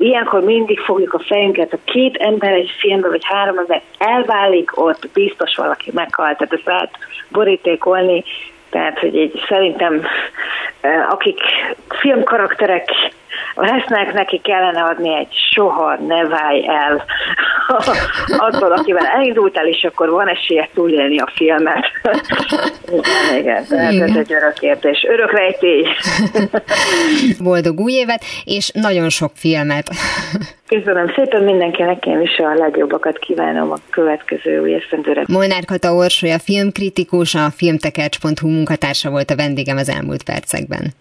ilyenkor 0.00 0.42
mindig 0.42 0.78
fogjuk 0.78 1.14
a 1.14 1.18
fejünket, 1.18 1.72
a 1.72 1.78
két 1.84 2.16
ember 2.16 2.52
egy 2.52 2.70
filmben, 2.78 3.10
vagy 3.10 3.24
három 3.24 3.58
ember 3.58 3.82
elválik, 3.98 4.80
ott 4.80 5.08
biztos 5.12 5.56
valaki 5.56 5.90
meghalt, 5.94 6.36
tehát 6.36 6.52
ezt 6.52 6.66
lehet 6.66 6.90
borítékolni, 7.28 8.24
tehát, 8.70 8.98
hogy 8.98 9.16
egy, 9.16 9.42
szerintem 9.48 10.02
akik 11.10 11.40
filmkarakterek 11.88 12.90
lesznek, 13.54 14.12
neki 14.12 14.40
kellene 14.42 14.82
adni 14.82 15.16
egy 15.16 15.34
soha 15.52 15.96
ne 16.06 16.24
válj 16.24 16.68
el 16.68 17.04
attól, 18.46 18.72
akivel 18.72 19.06
elindultál, 19.06 19.66
és 19.66 19.84
akkor 19.84 20.10
van 20.10 20.28
esélye 20.28 20.68
túlélni 20.74 21.18
a 21.18 21.30
filmet. 21.34 21.86
igen, 23.38 23.38
igen, 23.38 23.64
tehát 23.68 23.92
ez 23.92 24.16
egy 24.16 24.32
örök 24.32 24.52
kérdés. 24.52 25.06
Örök 25.08 25.32
rejtély. 25.32 25.86
Boldog 27.48 27.80
új 27.80 27.92
évet, 27.92 28.22
és 28.44 28.70
nagyon 28.74 29.08
sok 29.08 29.30
filmet. 29.34 29.90
Köszönöm 30.66 31.12
szépen 31.14 31.42
mindenkinek, 31.42 32.06
én 32.06 32.20
is 32.20 32.38
a 32.38 32.54
legjobbakat 32.54 33.18
kívánom 33.18 33.70
a 33.70 33.76
következő 33.90 34.60
új 34.60 34.74
esztendőre. 34.74 35.24
Molnár 35.28 35.64
Kata 35.64 35.94
Orsolya 35.94 36.38
filmkritikus, 36.38 37.34
a 37.34 37.50
filmtekercs.hu 37.56 38.48
munkatársa 38.48 39.10
volt 39.10 39.30
a 39.30 39.36
vendégem 39.36 39.76
az 39.76 39.88
elmúlt 39.88 40.22
percekben. 40.22 40.94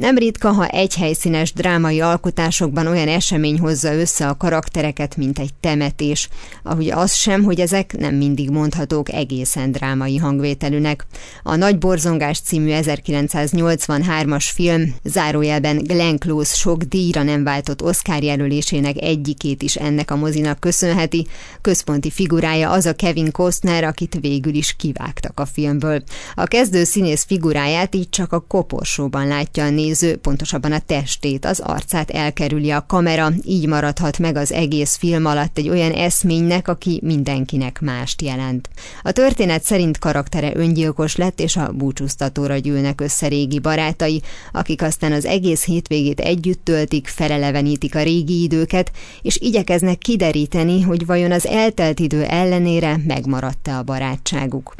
Nem 0.00 0.18
ritka, 0.18 0.52
ha 0.52 0.66
egy 0.66 0.94
helyszínes 0.94 1.52
drámai 1.52 2.00
alkotásokban 2.00 2.86
olyan 2.86 3.08
esemény 3.08 3.58
hozza 3.58 3.94
össze 3.94 4.28
a 4.28 4.36
karaktereket, 4.36 5.16
mint 5.16 5.38
egy 5.38 5.54
temetés, 5.60 6.28
ahogy 6.62 6.90
az 6.90 7.14
sem, 7.14 7.42
hogy 7.42 7.60
ezek 7.60 7.96
nem 7.98 8.14
mindig 8.14 8.50
mondhatók 8.50 9.12
egészen 9.12 9.72
drámai 9.72 10.16
hangvételűnek. 10.16 11.06
A 11.42 11.56
Nagy 11.56 11.78
Borzongás 11.78 12.40
című 12.40 12.70
1983-as 12.72 14.48
film 14.54 14.94
zárójelben 15.04 15.76
Glenn 15.76 16.16
Close 16.16 16.54
sok 16.54 16.82
díjra 16.82 17.22
nem 17.22 17.44
váltott 17.44 17.82
Oscar 17.82 18.22
jelölésének 18.22 18.96
egyikét 18.96 19.62
is 19.62 19.76
ennek 19.76 20.10
a 20.10 20.16
mozinak 20.16 20.60
köszönheti. 20.60 21.26
Központi 21.60 22.10
figurája 22.10 22.70
az 22.70 22.86
a 22.86 22.94
Kevin 22.94 23.30
Costner, 23.30 23.84
akit 23.84 24.18
végül 24.20 24.54
is 24.54 24.76
kivágtak 24.78 25.40
a 25.40 25.46
filmből. 25.46 26.02
A 26.34 26.44
kezdő 26.44 26.84
színész 26.84 27.24
figuráját 27.24 27.94
így 27.94 28.08
csak 28.08 28.32
a 28.32 28.44
koporsóban 28.48 29.26
látja 29.26 29.64
a 29.64 29.70
néző, 29.70 29.88
pontosabban 30.20 30.72
a 30.72 30.78
testét, 30.78 31.44
az 31.44 31.60
arcát 31.60 32.10
elkerüli 32.10 32.70
a 32.70 32.84
kamera, 32.86 33.30
így 33.44 33.66
maradhat 33.66 34.18
meg 34.18 34.36
az 34.36 34.52
egész 34.52 34.96
film 34.96 35.24
alatt 35.24 35.58
egy 35.58 35.68
olyan 35.68 35.92
eszménynek, 35.92 36.68
aki 36.68 37.00
mindenkinek 37.02 37.80
mást 37.80 38.22
jelent. 38.22 38.68
A 39.02 39.10
történet 39.10 39.62
szerint 39.62 39.98
karaktere 39.98 40.56
öngyilkos 40.56 41.16
lett, 41.16 41.40
és 41.40 41.56
a 41.56 41.72
búcsúztatóra 41.72 42.56
gyűlnek 42.56 43.00
össze 43.00 43.28
régi 43.28 43.58
barátai, 43.58 44.22
akik 44.52 44.82
aztán 44.82 45.12
az 45.12 45.24
egész 45.24 45.64
hétvégét 45.64 46.20
együtt 46.20 46.64
töltik, 46.64 47.06
felelevenítik 47.06 47.94
a 47.94 48.02
régi 48.02 48.42
időket, 48.42 48.90
és 49.22 49.38
igyekeznek 49.40 49.98
kideríteni, 49.98 50.80
hogy 50.80 51.06
vajon 51.06 51.32
az 51.32 51.46
eltelt 51.46 52.00
idő 52.00 52.22
ellenére 52.22 53.00
megmaradt-e 53.06 53.76
a 53.76 53.82
barátságuk. 53.82 54.74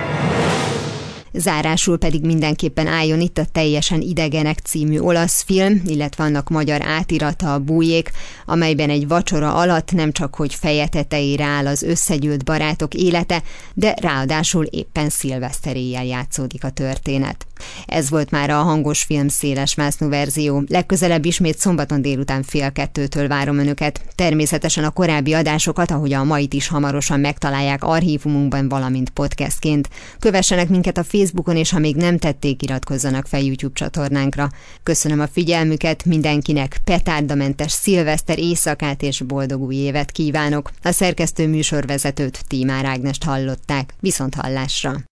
Zárásul 1.32 1.98
pedig 1.98 2.24
mindenképpen 2.24 2.86
álljon 2.86 3.20
itt 3.20 3.38
a 3.38 3.44
Teljesen 3.44 4.00
idegenek 4.00 4.58
című 4.58 4.98
olasz 4.98 5.42
film, 5.42 5.82
illetve 5.86 6.24
annak 6.24 6.48
magyar 6.48 6.82
átirata 6.82 7.54
a 7.54 7.58
Bújék, 7.58 8.10
amelyben 8.46 8.90
egy 8.90 9.08
vacsora 9.08 9.54
alatt 9.54 9.92
nem 9.92 10.12
csak 10.12 10.34
hogy 10.34 10.54
feje 10.54 10.88
tetejére 10.88 11.44
áll 11.44 11.66
az 11.66 11.82
összegyűlt 11.82 12.44
barátok 12.44 12.94
élete, 12.94 13.42
de 13.74 13.94
ráadásul 14.00 14.64
éppen 14.64 15.08
szilveszteréjel 15.08 16.04
játszódik 16.04 16.64
a 16.64 16.70
történet. 16.70 17.49
Ez 17.86 18.10
volt 18.10 18.30
már 18.30 18.50
a 18.50 18.62
hangos 18.62 19.02
film 19.02 19.28
széles 19.28 19.74
másznú 19.74 20.08
verzió. 20.08 20.62
Legközelebb 20.68 21.24
ismét 21.24 21.58
szombaton 21.58 22.02
délután 22.02 22.42
fél 22.42 22.72
kettőtől 22.72 23.28
várom 23.28 23.58
önöket. 23.58 24.00
Természetesen 24.14 24.84
a 24.84 24.90
korábbi 24.90 25.32
adásokat, 25.32 25.90
ahogy 25.90 26.12
a 26.12 26.24
mait 26.24 26.54
is 26.54 26.68
hamarosan 26.68 27.20
megtalálják 27.20 27.84
archívumunkban, 27.84 28.68
valamint 28.68 29.10
podcastként. 29.10 29.88
Kövessenek 30.18 30.68
minket 30.68 30.98
a 30.98 31.04
Facebookon, 31.04 31.56
és 31.56 31.70
ha 31.70 31.78
még 31.78 31.96
nem 31.96 32.18
tették, 32.18 32.62
iratkozzanak 32.62 33.26
fel 33.26 33.40
YouTube 33.40 33.74
csatornánkra. 33.74 34.50
Köszönöm 34.82 35.20
a 35.20 35.26
figyelmüket, 35.26 36.04
mindenkinek 36.04 36.80
petárdamentes 36.84 37.72
szilveszter 37.72 38.38
éjszakát 38.38 39.02
és 39.02 39.20
boldog 39.20 39.62
új 39.62 39.74
évet 39.74 40.10
kívánok. 40.10 40.70
A 40.82 40.92
szerkesztő 40.92 41.48
műsorvezetőt 41.48 42.44
Tímár 42.48 42.84
Ágnest 42.84 43.24
hallották. 43.24 43.94
Viszont 44.00 44.34
hallásra! 44.34 45.09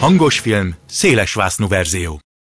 Hangos 0.00 0.38
film, 0.38 0.74
széles 0.86 1.34
verzió. 1.68 2.25